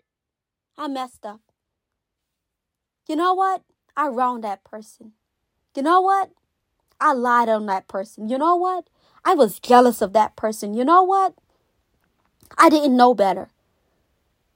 I 0.78 0.88
messed 0.88 1.26
up. 1.26 1.40
You 3.08 3.16
know 3.16 3.34
what? 3.34 3.62
I 3.96 4.08
wronged 4.08 4.44
that 4.44 4.64
person. 4.64 5.12
You 5.74 5.82
know 5.82 6.00
what? 6.00 6.30
I 7.00 7.12
lied 7.12 7.48
on 7.48 7.66
that 7.66 7.88
person. 7.88 8.28
You 8.28 8.38
know 8.38 8.56
what? 8.56 8.88
I 9.24 9.34
was 9.34 9.60
jealous 9.60 10.00
of 10.00 10.12
that 10.12 10.36
person. 10.36 10.74
You 10.74 10.84
know 10.84 11.02
what? 11.02 11.34
I 12.56 12.68
didn't 12.68 12.96
know 12.96 13.14
better. 13.14 13.48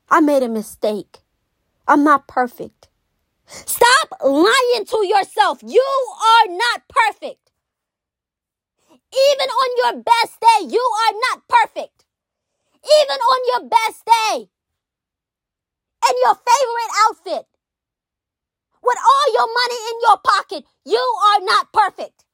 I 0.08 0.20
made 0.20 0.42
a 0.42 0.48
mistake. 0.48 1.18
I'm 1.86 2.04
not 2.04 2.26
perfect. 2.26 2.88
Stop 3.46 4.20
lying 4.24 4.84
to 4.86 5.06
yourself. 5.06 5.62
You 5.62 5.84
are 6.22 6.48
not 6.48 6.82
perfect. 6.88 7.50
Even 8.90 9.48
on 9.48 9.94
your 9.94 10.02
best 10.02 10.40
day, 10.40 10.66
you 10.68 10.80
are 10.80 11.14
not 11.30 11.48
perfect 11.48 12.00
even 12.84 13.18
on 13.20 13.40
your 13.52 13.68
best 13.68 14.04
day, 14.04 14.48
and 16.06 16.14
your 16.24 16.34
favorite 16.34 16.92
outfit, 17.08 17.46
with 18.82 18.98
all 18.98 19.34
your 19.34 19.46
money 19.46 19.80
in 19.90 19.96
your 20.02 20.18
pocket, 20.18 20.64
you 20.84 21.04
are 21.32 21.44
not 21.44 21.72
perfect. 21.72 22.24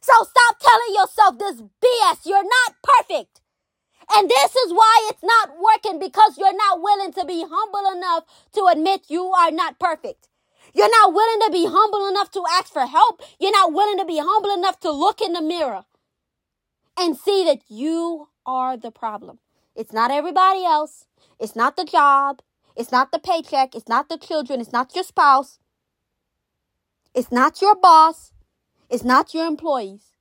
So 0.00 0.12
stop 0.24 0.58
telling 0.60 0.94
yourself 0.94 1.38
this 1.38 1.60
BS. 1.60 2.26
You're 2.26 2.44
not 2.44 2.74
perfect. 2.82 3.40
And 4.12 4.28
this 4.28 4.56
is 4.56 4.72
why 4.72 5.08
it's 5.10 5.22
not 5.22 5.50
working 5.58 6.00
because 6.00 6.36
you're 6.36 6.56
not 6.56 6.80
willing 6.82 7.12
to 7.12 7.24
be 7.24 7.44
humble 7.48 7.96
enough 7.96 8.24
to 8.54 8.66
admit 8.72 9.02
you 9.08 9.26
are 9.26 9.50
not 9.52 9.78
perfect. 9.78 10.28
You're 10.74 10.90
not 10.90 11.12
willing 11.12 11.46
to 11.46 11.52
be 11.52 11.66
humble 11.66 12.08
enough 12.08 12.30
to 12.32 12.44
ask 12.50 12.72
for 12.72 12.86
help. 12.86 13.22
You're 13.38 13.52
not 13.52 13.72
willing 13.72 13.98
to 13.98 14.04
be 14.04 14.18
humble 14.18 14.52
enough 14.52 14.80
to 14.80 14.90
look 14.90 15.20
in 15.20 15.32
the 15.32 15.42
mirror 15.42 15.84
and 16.98 17.16
see 17.16 17.44
that 17.44 17.60
you 17.68 18.28
are 18.46 18.76
the 18.76 18.90
problem. 18.90 19.38
It's 19.74 19.92
not 19.92 20.10
everybody 20.10 20.64
else. 20.64 21.06
It's 21.38 21.56
not 21.56 21.76
the 21.76 21.84
job. 21.84 22.40
It's 22.76 22.92
not 22.92 23.12
the 23.12 23.18
paycheck. 23.18 23.74
It's 23.74 23.88
not 23.88 24.08
the 24.08 24.18
children. 24.18 24.60
It's 24.60 24.72
not 24.72 24.94
your 24.94 25.04
spouse. 25.04 25.58
It's 27.14 27.32
not 27.32 27.60
your 27.60 27.74
boss. 27.74 28.32
It's 28.88 29.04
not 29.04 29.34
your 29.34 29.46
employees. 29.46 30.12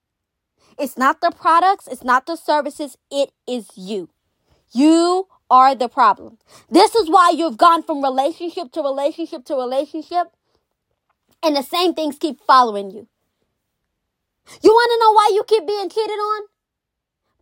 It's 0.78 0.98
not 0.98 1.22
the 1.22 1.32
products. 1.32 1.88
It's 1.88 2.04
not 2.04 2.26
the 2.26 2.36
services. 2.36 2.98
It 3.12 3.32
is 3.48 3.68
you. 3.76 4.10
You 4.72 5.28
are 5.50 5.76
the 5.76 5.90
problem. 5.90 6.38
This 6.70 6.96
is 6.96 7.10
why 7.10 7.32
you've 7.36 7.58
gone 7.58 7.84
from 7.84 8.04
relationship 8.04 8.72
to 8.74 8.82
relationship 8.82 9.46
to 9.46 9.56
relationship, 9.56 10.28
and 11.44 11.56
the 11.56 11.64
same 11.64 11.94
things 11.94 12.18
keep 12.20 12.40
following 12.42 12.92
you. 12.92 13.08
You 14.62 14.72
want 14.72 14.92
to 14.92 15.00
know 15.00 15.14
why 15.14 15.32
you 15.34 15.44
keep 15.48 15.68
being 15.68 15.90
cheated 15.90 16.12
on? 16.12 16.42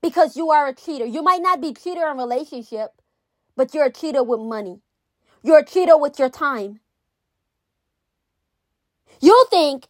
Because 0.02 0.38
you 0.38 0.52
are 0.52 0.68
a 0.68 0.74
cheater. 0.74 1.06
You 1.06 1.22
might 1.22 1.42
not 1.42 1.62
be 1.62 1.74
cheater 1.74 2.08
in 2.10 2.18
relationship, 2.18 3.02
but 3.56 3.74
you're 3.74 3.86
a 3.86 3.92
cheater 3.92 4.24
with 4.24 4.40
money. 4.40 4.82
You're 5.48 5.64
cheater 5.64 5.98
with 5.98 6.20
your 6.20 6.28
time. 6.28 6.82
You'll 9.22 9.46
think 9.46 9.88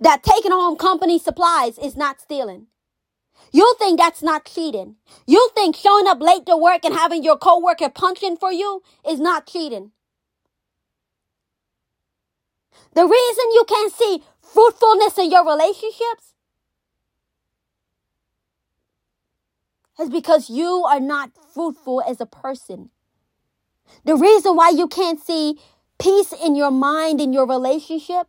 that 0.00 0.22
taking 0.22 0.52
home 0.52 0.76
company 0.76 1.18
supplies 1.18 1.78
is 1.78 1.96
not 1.96 2.20
stealing. 2.20 2.68
You'll 3.50 3.74
think 3.74 3.98
that's 3.98 4.22
not 4.22 4.44
cheating. 4.44 4.94
You'll 5.26 5.48
think 5.48 5.74
showing 5.74 6.06
up 6.06 6.20
late 6.20 6.46
to 6.46 6.56
work 6.56 6.84
and 6.84 6.94
having 6.94 7.24
your 7.24 7.36
coworker 7.36 7.88
punching 7.88 8.36
for 8.36 8.52
you 8.52 8.84
is 9.04 9.18
not 9.18 9.48
cheating. 9.48 9.90
The 12.94 13.04
reason 13.04 13.44
you 13.52 13.64
can't 13.68 13.92
see 13.92 14.22
fruitfulness 14.42 15.18
in 15.18 15.28
your 15.28 15.44
relationships 15.44 16.34
is 19.98 20.08
because 20.08 20.48
you 20.48 20.84
are 20.88 21.00
not 21.00 21.32
fruitful 21.52 22.00
as 22.08 22.20
a 22.20 22.26
person. 22.26 22.90
The 24.04 24.16
reason 24.16 24.56
why 24.56 24.70
you 24.70 24.88
can't 24.88 25.20
see 25.20 25.58
peace 25.98 26.32
in 26.32 26.56
your 26.56 26.70
mind 26.70 27.20
in 27.20 27.32
your 27.32 27.46
relationship 27.46 28.28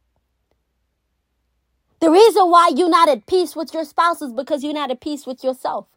the 1.99 2.11
reason 2.11 2.51
why 2.51 2.71
you're 2.75 2.89
not 2.89 3.09
at 3.09 3.25
peace 3.25 3.55
with 3.55 3.73
your 3.73 3.83
spouse 3.85 4.21
is 4.21 4.31
because 4.31 4.63
you're 4.63 4.73
not 4.73 4.91
at 4.91 5.01
peace 5.01 5.25
with 5.25 5.43
yourself. 5.43 5.87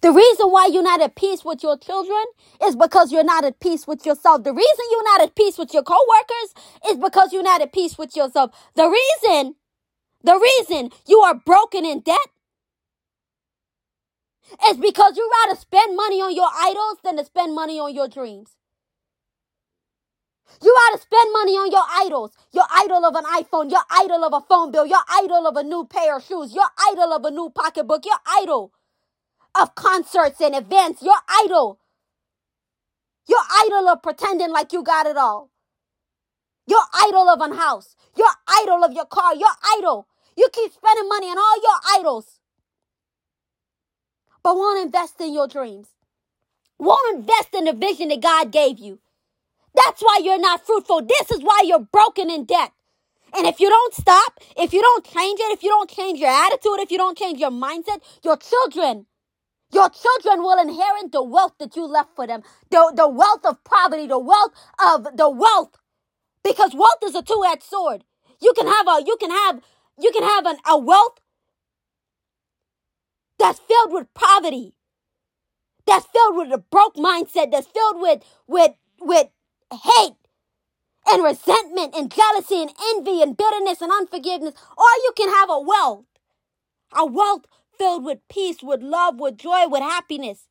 The 0.00 0.10
reason 0.10 0.50
why 0.50 0.66
you're 0.66 0.82
not 0.82 1.00
at 1.00 1.14
peace 1.14 1.44
with 1.44 1.62
your 1.62 1.78
children 1.78 2.24
is 2.64 2.74
because 2.74 3.12
you're 3.12 3.24
not 3.24 3.44
at 3.44 3.60
peace 3.60 3.86
with 3.86 4.04
yourself. 4.04 4.42
The 4.42 4.52
reason 4.52 4.84
you're 4.90 5.04
not 5.04 5.20
at 5.22 5.36
peace 5.36 5.56
with 5.58 5.72
your 5.72 5.84
coworkers 5.84 6.54
is 6.90 6.96
because 6.96 7.32
you're 7.32 7.44
not 7.44 7.62
at 7.62 7.72
peace 7.72 7.96
with 7.96 8.16
yourself. 8.16 8.50
The 8.74 8.88
reason, 8.88 9.54
the 10.24 10.38
reason 10.38 10.90
you 11.06 11.20
are 11.20 11.34
broken 11.34 11.84
in 11.84 12.00
debt 12.00 12.18
is 14.68 14.78
because 14.78 15.16
you 15.16 15.30
rather 15.44 15.58
spend 15.60 15.96
money 15.96 16.20
on 16.20 16.34
your 16.34 16.48
idols 16.58 16.98
than 17.04 17.18
to 17.18 17.24
spend 17.24 17.54
money 17.54 17.78
on 17.78 17.94
your 17.94 18.08
dreams. 18.08 18.56
You 20.62 20.70
ought 20.70 20.96
to 20.96 21.02
spend 21.02 21.32
money 21.32 21.52
on 21.52 21.70
your 21.70 21.84
idols. 21.90 22.32
Your 22.52 22.64
idol 22.72 23.04
of 23.04 23.14
an 23.14 23.24
iPhone, 23.24 23.70
your 23.70 23.82
idol 23.90 24.24
of 24.24 24.32
a 24.32 24.40
phone 24.46 24.70
bill, 24.72 24.86
your 24.86 25.02
idol 25.08 25.46
of 25.46 25.56
a 25.56 25.62
new 25.62 25.86
pair 25.86 26.16
of 26.16 26.24
shoes, 26.24 26.54
your 26.54 26.68
idol 26.90 27.12
of 27.12 27.24
a 27.24 27.30
new 27.30 27.50
pocketbook, 27.50 28.04
your 28.06 28.18
idol 28.40 28.72
of 29.60 29.74
concerts 29.74 30.40
and 30.40 30.54
events, 30.54 31.02
your 31.02 31.18
idol. 31.44 31.80
Your 33.28 33.40
idol 33.62 33.88
of 33.88 34.02
pretending 34.02 34.50
like 34.50 34.72
you 34.72 34.82
got 34.82 35.06
it 35.06 35.16
all. 35.16 35.50
Your 36.66 36.82
idol 37.04 37.28
of 37.28 37.40
a 37.40 37.54
house, 37.54 37.96
your 38.16 38.28
idol 38.48 38.84
of 38.84 38.92
your 38.92 39.06
car, 39.06 39.34
your 39.34 39.50
idol. 39.78 40.06
You 40.36 40.48
keep 40.52 40.72
spending 40.72 41.08
money 41.08 41.26
on 41.28 41.38
all 41.38 41.62
your 41.62 42.00
idols, 42.00 42.40
but 44.42 44.56
won't 44.56 44.84
invest 44.84 45.20
in 45.20 45.34
your 45.34 45.48
dreams. 45.48 45.88
Won't 46.78 47.18
invest 47.18 47.54
in 47.54 47.64
the 47.64 47.72
vision 47.72 48.08
that 48.08 48.20
God 48.20 48.52
gave 48.52 48.78
you. 48.78 49.00
That's 49.76 50.02
why 50.02 50.20
you're 50.24 50.40
not 50.40 50.66
fruitful. 50.66 51.02
This 51.02 51.32
is 51.32 51.42
why 51.42 51.62
you're 51.66 51.80
broken 51.80 52.30
in 52.30 52.46
debt. 52.46 52.72
And 53.36 53.46
if 53.46 53.60
you 53.60 53.70
don't 53.70 53.94
stop, 53.94 54.40
if 54.56 54.72
you 54.72 54.82
don't 54.82 55.04
change 55.04 55.40
it, 55.40 55.52
if 55.52 55.62
you 55.62 55.70
don't 55.70 55.90
change 55.90 56.20
your 56.20 56.30
attitude, 56.30 56.80
if 56.80 56.92
you 56.92 56.98
don't 56.98 57.18
change 57.18 57.40
your 57.40 57.50
mindset, 57.52 58.00
your 58.24 58.36
children, 58.38 59.06
your 59.72 59.90
children 59.90 60.42
will 60.42 60.60
inherit 60.60 61.12
the 61.12 61.22
wealth 61.22 61.54
that 61.60 61.76
you 61.76 61.86
left 61.86 62.16
for 62.16 62.26
them. 62.26 62.42
The, 62.70 62.92
the 62.96 63.08
wealth 63.08 63.44
of 63.44 63.64
poverty, 63.64 64.06
the 64.06 64.18
wealth 64.18 64.52
of 64.84 65.16
the 65.16 65.30
wealth. 65.30 65.76
Because 66.44 66.74
wealth 66.74 67.00
is 67.04 67.14
a 67.14 67.22
two-edged 67.22 67.62
sword. 67.64 68.04
You 68.40 68.52
can 68.56 68.66
have 68.68 68.88
a, 68.88 69.02
you 69.06 69.16
can 69.20 69.30
have, 69.30 69.62
you 70.00 70.12
can 70.12 70.24
have 70.24 70.46
an, 70.46 70.56
a 70.68 70.78
wealth 70.78 71.20
that's 73.38 73.60
filled 73.60 73.92
with 73.92 74.12
poverty. 74.14 74.74
That's 75.86 76.06
filled 76.06 76.36
with 76.36 76.52
a 76.52 76.58
broke 76.58 76.96
mindset. 76.96 77.52
That's 77.52 77.66
filled 77.68 78.00
with, 78.00 78.22
with, 78.48 78.72
with 79.00 79.28
hate 79.82 80.16
and 81.08 81.22
resentment 81.22 81.94
and 81.94 82.10
jealousy 82.10 82.62
and 82.62 82.70
envy 82.94 83.22
and 83.22 83.36
bitterness 83.36 83.80
and 83.80 83.92
unforgiveness. 83.92 84.54
Or 84.76 84.90
you 85.04 85.12
can 85.16 85.28
have 85.28 85.50
a 85.50 85.60
wealth, 85.60 86.04
a 86.96 87.06
wealth 87.06 87.46
filled 87.78 88.04
with 88.04 88.18
peace, 88.28 88.62
with 88.62 88.82
love, 88.82 89.20
with 89.20 89.36
joy, 89.38 89.68
with 89.68 89.82
happiness. 89.82 90.46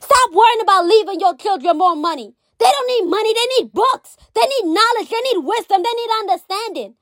Stop 0.00 0.32
worrying 0.32 0.60
about 0.62 0.86
leaving 0.86 1.20
your 1.20 1.36
children 1.36 1.78
more 1.78 1.96
money. 1.96 2.34
They 2.58 2.70
don't 2.70 2.88
need 2.88 3.10
money, 3.10 3.34
they 3.34 3.62
need 3.62 3.72
books. 3.72 4.16
They 4.34 4.42
need 4.42 4.72
knowledge, 4.72 5.10
they 5.10 5.20
need 5.32 5.44
wisdom, 5.44 5.82
they 5.82 5.94
need 5.94 6.10
understanding. 6.20 6.94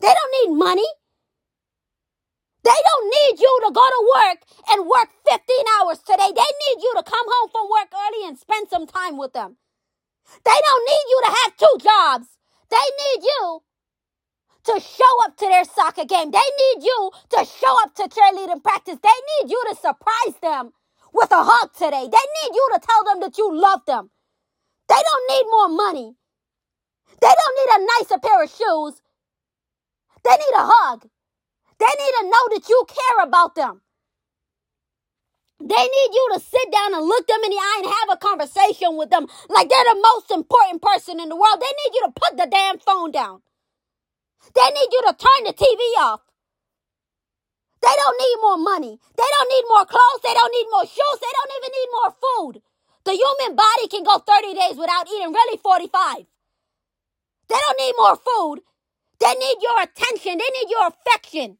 They 0.00 0.08
don't 0.08 0.50
need 0.50 0.58
money. 0.58 0.86
They 2.64 2.80
don't 2.84 3.06
need 3.10 3.40
you 3.40 3.60
to 3.66 3.72
go 3.72 3.80
to 3.88 4.12
work 4.16 4.38
and 4.70 4.86
work 4.86 5.08
15 5.30 5.40
hours 5.78 5.98
today. 6.00 6.32
They 6.34 6.50
need 6.66 6.82
you 6.82 6.92
to 6.96 7.02
come 7.02 7.26
home 7.26 7.50
from 7.50 7.70
work 7.70 7.92
early 7.94 8.26
and 8.26 8.38
spend 8.38 8.68
some 8.68 8.86
time 8.86 9.16
with 9.16 9.32
them. 9.32 9.56
They 10.44 10.58
don't 10.66 10.84
need 10.86 11.06
you 11.08 11.20
to 11.24 11.36
have 11.42 11.56
two 11.56 11.76
jobs. 11.82 12.26
They 12.70 12.76
need 13.04 13.24
you 13.24 13.60
to 14.64 14.80
show 14.80 15.24
up 15.24 15.36
to 15.38 15.46
their 15.46 15.64
soccer 15.64 16.04
game. 16.04 16.30
They 16.30 16.38
need 16.38 16.84
you 16.84 17.10
to 17.30 17.44
show 17.44 17.82
up 17.82 17.94
to 17.96 18.04
cheerleading 18.04 18.62
practice. 18.62 18.98
They 19.02 19.08
need 19.08 19.50
you 19.50 19.62
to 19.70 19.76
surprise 19.76 20.36
them 20.42 20.72
with 21.12 21.30
a 21.32 21.42
hug 21.42 21.72
today. 21.74 22.08
They 22.10 22.26
need 22.42 22.54
you 22.54 22.70
to 22.74 22.80
tell 22.80 23.04
them 23.04 23.20
that 23.20 23.38
you 23.38 23.54
love 23.54 23.80
them. 23.86 24.10
They 24.88 24.94
don't 25.02 25.30
need 25.30 25.50
more 25.50 25.68
money. 25.68 26.16
They 27.20 27.28
don't 27.28 27.56
need 27.58 27.76
a 27.76 27.86
nicer 27.98 28.18
pair 28.20 28.42
of 28.42 28.50
shoes. 28.50 29.02
They 30.24 30.32
need 30.32 30.54
a 30.56 30.66
hug. 30.66 31.08
They 31.78 31.86
need 31.86 32.14
to 32.20 32.24
know 32.24 32.56
that 32.56 32.68
you 32.68 32.84
care 32.88 33.24
about 33.24 33.54
them. 33.54 33.82
They 35.60 35.84
need 35.88 36.10
you 36.12 36.30
to 36.34 36.40
sit 36.40 36.70
down 36.70 36.94
and 36.94 37.06
look 37.06 37.26
them 37.26 37.40
in 37.44 37.50
the 37.50 37.56
eye 37.56 37.80
and 37.84 37.92
have 37.92 38.10
a 38.12 38.18
conversation 38.18 38.96
with 38.96 39.10
them 39.10 39.26
like 39.48 39.68
they're 39.68 39.94
the 39.94 40.00
most 40.02 40.30
important 40.30 40.82
person 40.82 41.18
in 41.18 41.28
the 41.28 41.36
world. 41.36 41.60
They 41.60 41.72
need 41.72 41.94
you 41.94 42.02
to 42.06 42.12
put 42.12 42.36
the 42.36 42.46
damn 42.50 42.78
phone 42.78 43.10
down. 43.10 43.40
They 44.54 44.68
need 44.68 44.88
you 44.92 45.02
to 45.08 45.14
turn 45.16 45.42
the 45.44 45.54
TV 45.54 45.80
off. 46.00 46.20
They 47.82 47.94
don't 47.96 48.18
need 48.18 48.36
more 48.42 48.58
money. 48.58 49.00
They 49.16 49.30
don't 49.38 49.50
need 49.50 49.64
more 49.68 49.86
clothes. 49.86 50.22
They 50.22 50.34
don't 50.34 50.52
need 50.52 50.68
more 50.70 50.86
shoes. 50.86 51.18
They 51.20 51.32
don't 51.32 51.52
even 51.56 51.72
need 51.72 51.90
more 51.92 52.12
food. 52.20 52.62
The 53.04 53.12
human 53.12 53.56
body 53.56 53.88
can 53.88 54.02
go 54.04 54.18
30 54.18 54.54
days 54.54 54.76
without 54.76 55.08
eating, 55.08 55.32
really 55.32 55.58
45. 55.58 56.26
They 57.48 57.56
don't 57.56 57.78
need 57.78 57.94
more 57.96 58.16
food. 58.16 58.60
They 59.20 59.34
need 59.34 59.58
your 59.62 59.82
attention. 59.82 60.38
They 60.38 60.50
need 60.60 60.70
your 60.70 60.88
affection. 60.88 61.58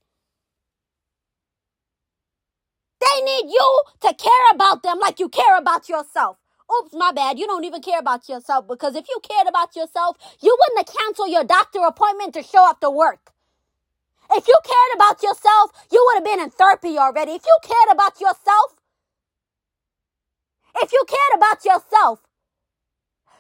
They 3.07 3.23
need 3.23 3.51
you 3.53 3.83
to 4.03 4.15
care 4.15 4.51
about 4.55 4.83
them 4.85 5.01
like 5.01 5.21
you 5.21 5.29
care 5.31 5.59
about 5.59 5.89
yourself. 5.89 6.39
Oops, 6.79 6.95
my 6.95 7.13
bad. 7.13 7.39
You 7.39 7.47
don't 7.47 7.65
even 7.65 7.83
care 7.83 8.01
about 8.01 8.29
yourself 8.29 8.69
because 8.69 8.97
if 8.97 9.07
you 9.09 9.21
cared 9.23 9.49
about 9.49 9.77
yourself, 9.77 10.19
you 10.43 10.57
wouldn't 10.61 10.89
have 10.89 10.97
canceled 10.97 11.31
your 11.31 11.45
doctor 11.45 11.81
appointment 11.87 12.35
to 12.35 12.43
show 12.45 12.69
up 12.69 12.81
to 12.81 12.91
work. 12.91 13.33
If 14.33 14.49
you 14.49 14.59
cared 14.65 14.97
about 14.97 15.23
yourself, 15.23 15.73
you 15.93 16.05
would 16.07 16.17
have 16.17 16.25
been 16.25 16.41
in 16.41 16.51
therapy 16.51 16.99
already. 16.99 17.33
If 17.33 17.47
you 17.47 17.59
cared 17.63 17.93
about 17.95 18.21
yourself, 18.21 18.75
if 20.83 20.93
you 20.93 21.05
cared 21.09 21.39
about 21.39 21.65
yourself, 21.65 22.21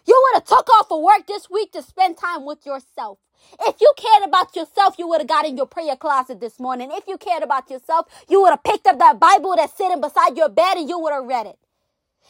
you 0.06 0.22
would 0.24 0.40
have 0.40 0.44
took 0.44 0.68
off 0.70 0.90
of 0.90 1.02
work 1.02 1.26
this 1.26 1.50
week 1.50 1.72
to 1.72 1.82
spend 1.82 2.18
time 2.18 2.44
with 2.44 2.64
yourself. 2.66 3.18
If 3.60 3.76
you 3.80 3.92
cared 3.96 4.24
about 4.28 4.56
yourself, 4.56 4.96
you 4.98 5.08
would 5.08 5.20
have 5.20 5.28
got 5.28 5.46
in 5.46 5.56
your 5.56 5.66
prayer 5.66 5.96
closet 5.96 6.40
this 6.40 6.58
morning. 6.58 6.90
If 6.92 7.06
you 7.06 7.18
cared 7.18 7.42
about 7.42 7.70
yourself, 7.70 8.06
you 8.28 8.40
would 8.42 8.50
have 8.50 8.64
picked 8.64 8.86
up 8.86 8.98
that 8.98 9.20
Bible 9.20 9.54
that's 9.56 9.76
sitting 9.76 10.00
beside 10.00 10.36
your 10.36 10.48
bed 10.48 10.76
and 10.78 10.88
you 10.88 10.98
would 10.98 11.12
have 11.12 11.24
read 11.24 11.46
it. 11.46 11.58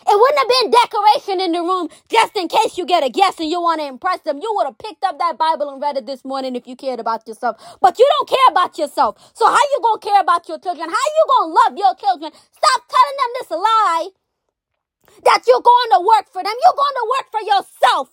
It 0.08 0.18
wouldn't 0.18 0.38
have 0.38 0.48
been 0.48 0.70
decoration 0.70 1.40
in 1.40 1.52
the 1.52 1.60
room 1.60 1.88
just 2.10 2.36
in 2.36 2.48
case 2.48 2.76
you 2.76 2.86
get 2.86 3.04
a 3.04 3.10
guest 3.10 3.40
and 3.40 3.50
you 3.50 3.60
want 3.62 3.80
to 3.80 3.86
impress 3.86 4.20
them. 4.20 4.38
You 4.42 4.52
would 4.56 4.66
have 4.66 4.78
picked 4.78 5.04
up 5.04 5.18
that 5.18 5.38
Bible 5.38 5.70
and 5.70 5.80
read 5.80 5.96
it 5.96 6.06
this 6.06 6.24
morning 6.24 6.54
if 6.54 6.66
you 6.66 6.76
cared 6.76 7.00
about 7.00 7.26
yourself. 7.26 7.56
But 7.80 7.98
you 7.98 8.06
don't 8.18 8.28
care 8.28 8.48
about 8.50 8.78
yourself. 8.78 9.16
So 9.34 9.46
how 9.46 9.56
you 9.56 9.80
to 9.82 9.98
care 10.02 10.20
about 10.20 10.48
your 10.48 10.58
children? 10.58 10.88
How 10.88 10.94
you 11.16 11.24
to 11.28 11.46
love 11.46 11.78
your 11.78 11.94
children? 11.96 12.32
Stop 12.32 12.82
telling 12.88 13.16
them 13.18 13.30
this 13.40 13.50
lie 13.50 14.08
that 15.26 15.42
you're 15.46 15.62
going 15.62 15.90
to 15.98 16.00
work 16.06 16.30
for 16.32 16.42
them. 16.42 16.54
You're 16.54 16.78
going 16.78 16.98
to 17.02 17.06
work 17.18 17.26
for 17.34 17.42
yourself. 17.42 18.08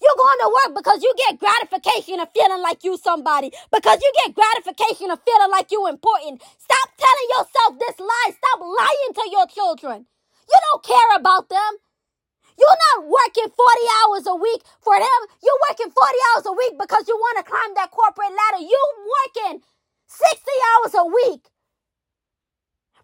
You're 0.00 0.16
going 0.16 0.40
to 0.44 0.50
work 0.50 0.72
because 0.80 1.02
you 1.04 1.12
get 1.16 1.38
gratification 1.40 2.20
of 2.20 2.32
feeling 2.32 2.62
like 2.62 2.84
you 2.84 2.96
somebody. 2.96 3.52
Because 3.72 4.00
you 4.00 4.10
get 4.24 4.34
gratification 4.34 5.12
of 5.12 5.20
feeling 5.24 5.52
like 5.52 5.70
you 5.70 5.86
important. 5.88 6.42
Stop 6.58 6.88
telling 6.96 7.28
yourself 7.36 7.70
this 7.80 8.00
lie. 8.00 8.32
Stop 8.32 8.60
lying 8.64 9.12
to 9.20 9.24
your 9.30 9.46
children. 9.48 10.06
You 10.48 10.58
don't 10.72 10.84
care 10.84 11.12
about 11.16 11.48
them. 11.50 11.72
You're 12.58 12.82
not 12.96 13.08
working 13.08 13.50
40 13.52 13.56
hours 14.00 14.24
a 14.28 14.36
week 14.36 14.62
for 14.80 14.96
them. 14.98 15.20
You're 15.42 15.62
working 15.70 15.92
40 15.92 16.18
hours 16.32 16.46
a 16.46 16.52
week 16.56 16.74
because 16.80 17.08
you 17.08 17.16
want 17.16 17.38
to 17.38 17.44
climb 17.50 17.74
that 17.76 17.90
corporate 17.90 18.32
ladder. 18.32 18.64
You're 18.64 18.94
working 19.24 19.62
60 20.08 20.40
hours 20.72 20.94
a 20.94 21.04
week 21.06 21.48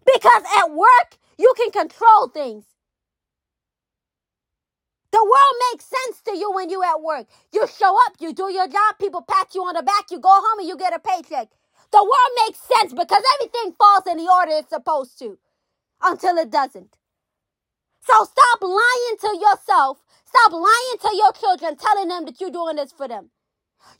because 0.05 0.43
at 0.59 0.71
work 0.71 1.17
you 1.37 1.53
can 1.57 1.71
control 1.71 2.29
things. 2.29 2.65
The 5.11 5.23
world 5.23 5.55
makes 5.71 5.85
sense 5.85 6.21
to 6.25 6.37
you 6.37 6.51
when 6.53 6.69
you're 6.69 6.85
at 6.85 7.01
work. 7.01 7.27
You 7.53 7.67
show 7.67 7.95
up, 8.07 8.15
you 8.19 8.33
do 8.33 8.51
your 8.51 8.67
job, 8.67 8.99
people 8.99 9.23
pat 9.23 9.55
you 9.55 9.63
on 9.63 9.75
the 9.75 9.83
back, 9.83 10.11
you 10.11 10.19
go 10.19 10.29
home 10.31 10.59
and 10.59 10.67
you 10.69 10.77
get 10.77 10.93
a 10.95 10.99
paycheck. 10.99 11.49
The 11.91 12.03
world 12.03 12.33
makes 12.47 12.59
sense 12.61 12.93
because 12.93 13.23
everything 13.35 13.73
falls 13.79 14.03
in 14.09 14.17
the 14.17 14.31
order 14.31 14.53
it's 14.55 14.69
supposed 14.69 15.19
to 15.19 15.39
until 16.03 16.37
it 16.37 16.51
doesn't. 16.51 16.97
So 18.01 18.13
stop 18.25 18.61
lying 18.61 19.17
to 19.21 19.37
yourself. 19.39 19.99
Stop 20.25 20.53
lying 20.53 20.97
to 21.01 21.15
your 21.15 21.33
children, 21.33 21.77
telling 21.77 22.09
them 22.09 22.25
that 22.25 22.41
you're 22.41 22.51
doing 22.51 22.77
this 22.77 22.91
for 22.93 23.07
them. 23.07 23.29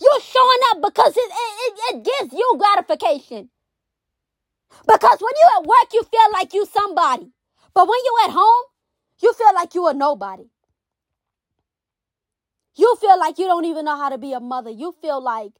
You're 0.01 0.21
showing 0.21 0.59
up 0.71 0.81
because 0.83 1.15
it, 1.17 1.31
it, 1.31 1.79
it 1.95 2.05
gives 2.05 2.33
you 2.33 2.55
gratification. 2.59 3.49
Because 4.87 5.19
when 5.21 5.33
you're 5.41 5.61
at 5.61 5.67
work, 5.67 5.93
you 5.93 6.03
feel 6.03 6.33
like 6.33 6.53
you're 6.53 6.65
somebody. 6.67 7.31
But 7.73 7.87
when 7.89 7.99
you're 8.05 8.29
at 8.29 8.35
home, 8.35 8.65
you 9.21 9.33
feel 9.33 9.53
like 9.55 9.75
you 9.75 9.85
are 9.85 9.91
a 9.91 9.95
nobody. 9.95 10.45
You 12.77 12.95
feel 13.01 13.19
like 13.19 13.39
you 13.39 13.47
don't 13.47 13.65
even 13.65 13.85
know 13.85 13.97
how 13.97 14.09
to 14.09 14.19
be 14.19 14.33
a 14.33 14.39
mother. 14.39 14.69
You 14.69 14.95
feel 15.01 15.21
like 15.21 15.53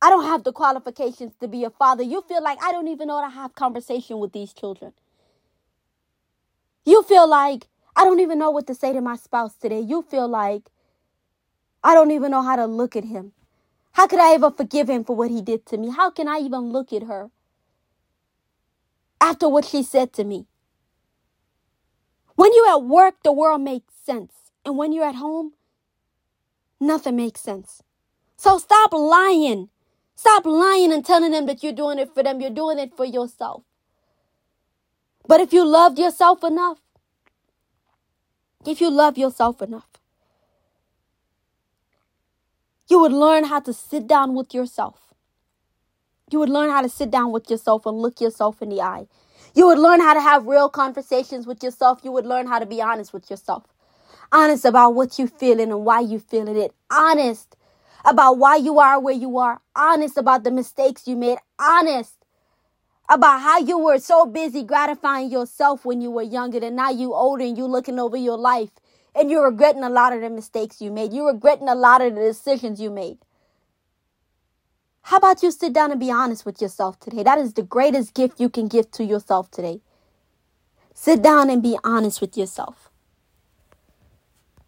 I 0.00 0.10
don't 0.10 0.24
have 0.24 0.44
the 0.44 0.52
qualifications 0.52 1.34
to 1.40 1.48
be 1.48 1.64
a 1.64 1.70
father. 1.70 2.04
You 2.04 2.22
feel 2.22 2.42
like 2.42 2.62
I 2.62 2.72
don't 2.72 2.88
even 2.88 3.08
know 3.08 3.20
how 3.20 3.28
to 3.28 3.34
have 3.34 3.54
conversation 3.56 4.18
with 4.20 4.32
these 4.32 4.52
children. 4.52 4.92
You 6.84 7.02
feel 7.02 7.28
like 7.28 7.66
I 7.96 8.04
don't 8.04 8.20
even 8.20 8.38
know 8.38 8.50
what 8.50 8.68
to 8.68 8.74
say 8.76 8.92
to 8.92 9.00
my 9.00 9.16
spouse 9.16 9.56
today. 9.56 9.80
You 9.80 10.02
feel 10.02 10.28
like 10.28 10.70
I 11.82 11.94
don't 11.94 12.12
even 12.12 12.30
know 12.30 12.42
how 12.42 12.56
to 12.56 12.66
look 12.66 12.94
at 12.96 13.04
him. 13.04 13.32
How 13.92 14.06
could 14.06 14.20
I 14.20 14.34
ever 14.34 14.52
forgive 14.52 14.88
him 14.88 15.04
for 15.04 15.16
what 15.16 15.30
he 15.30 15.42
did 15.42 15.66
to 15.66 15.76
me? 15.76 15.90
How 15.90 16.10
can 16.10 16.28
I 16.28 16.38
even 16.38 16.70
look 16.70 16.92
at 16.92 17.04
her 17.04 17.30
after 19.20 19.48
what 19.48 19.64
she 19.64 19.82
said 19.82 20.12
to 20.14 20.24
me? 20.24 20.46
When 22.36 22.52
you're 22.54 22.70
at 22.70 22.84
work, 22.84 23.16
the 23.24 23.32
world 23.32 23.62
makes 23.62 23.94
sense. 24.04 24.32
And 24.64 24.78
when 24.78 24.92
you're 24.92 25.04
at 25.06 25.16
home, 25.16 25.54
nothing 26.80 27.16
makes 27.16 27.40
sense. 27.40 27.82
So 28.36 28.58
stop 28.58 28.92
lying. 28.92 29.68
Stop 30.14 30.46
lying 30.46 30.92
and 30.92 31.04
telling 31.04 31.32
them 31.32 31.46
that 31.46 31.62
you're 31.62 31.72
doing 31.72 31.98
it 31.98 32.12
for 32.14 32.22
them. 32.22 32.40
You're 32.40 32.50
doing 32.50 32.78
it 32.78 32.96
for 32.96 33.04
yourself. 33.04 33.62
But 35.26 35.40
if 35.40 35.52
you 35.52 35.64
loved 35.64 35.98
yourself 35.98 36.42
enough, 36.42 36.78
if 38.66 38.80
you 38.80 38.90
love 38.90 39.18
yourself 39.18 39.62
enough, 39.62 39.88
you 42.88 42.98
would 43.00 43.12
learn 43.12 43.44
how 43.44 43.60
to 43.60 43.72
sit 43.72 44.06
down 44.06 44.34
with 44.34 44.54
yourself. 44.54 45.14
You 46.30 46.38
would 46.40 46.48
learn 46.48 46.70
how 46.70 46.82
to 46.82 46.88
sit 46.88 47.10
down 47.10 47.32
with 47.32 47.50
yourself 47.50 47.86
and 47.86 47.98
look 47.98 48.20
yourself 48.20 48.60
in 48.62 48.70
the 48.70 48.80
eye. 48.80 49.06
You 49.54 49.66
would 49.66 49.78
learn 49.78 50.00
how 50.00 50.14
to 50.14 50.20
have 50.20 50.46
real 50.46 50.68
conversations 50.68 51.46
with 51.46 51.62
yourself. 51.62 52.00
You 52.02 52.12
would 52.12 52.26
learn 52.26 52.46
how 52.46 52.58
to 52.58 52.66
be 52.66 52.82
honest 52.82 53.12
with 53.12 53.30
yourself. 53.30 53.64
Honest 54.30 54.64
about 54.64 54.94
what 54.94 55.18
you're 55.18 55.28
feeling 55.28 55.70
and 55.70 55.84
why 55.84 56.00
you're 56.00 56.20
feeling 56.20 56.56
it. 56.56 56.74
Honest 56.90 57.56
about 58.04 58.38
why 58.38 58.56
you 58.56 58.78
are 58.78 59.00
where 59.00 59.14
you 59.14 59.38
are. 59.38 59.60
Honest 59.74 60.16
about 60.18 60.44
the 60.44 60.50
mistakes 60.50 61.08
you 61.08 61.16
made. 61.16 61.38
Honest 61.58 62.14
about 63.08 63.40
how 63.40 63.58
you 63.58 63.78
were 63.78 63.98
so 63.98 64.26
busy 64.26 64.62
gratifying 64.62 65.30
yourself 65.30 65.84
when 65.84 66.00
you 66.00 66.10
were 66.10 66.22
younger 66.22 66.62
and 66.62 66.76
now 66.76 66.90
you're 66.90 67.14
older 67.14 67.44
and 67.44 67.56
you're 67.56 67.68
looking 67.68 67.98
over 67.98 68.16
your 68.16 68.36
life 68.36 68.70
and 69.14 69.30
you're 69.30 69.46
regretting 69.46 69.82
a 69.82 69.88
lot 69.88 70.12
of 70.12 70.20
the 70.20 70.28
mistakes 70.28 70.80
you 70.80 70.90
made. 70.90 71.12
You're 71.12 71.32
regretting 71.32 71.68
a 71.68 71.74
lot 71.74 72.02
of 72.02 72.14
the 72.14 72.20
decisions 72.20 72.80
you 72.80 72.90
made. 72.90 73.18
How 75.02 75.16
about 75.16 75.42
you 75.42 75.50
sit 75.50 75.72
down 75.72 75.90
and 75.90 75.98
be 75.98 76.10
honest 76.10 76.44
with 76.44 76.60
yourself 76.60 77.00
today? 77.00 77.22
That 77.22 77.38
is 77.38 77.54
the 77.54 77.62
greatest 77.62 78.12
gift 78.12 78.38
you 78.38 78.50
can 78.50 78.68
give 78.68 78.90
to 78.90 79.04
yourself 79.04 79.50
today. 79.50 79.80
Sit 80.92 81.22
down 81.22 81.48
and 81.48 81.62
be 81.62 81.78
honest 81.82 82.20
with 82.20 82.36
yourself. 82.36 82.87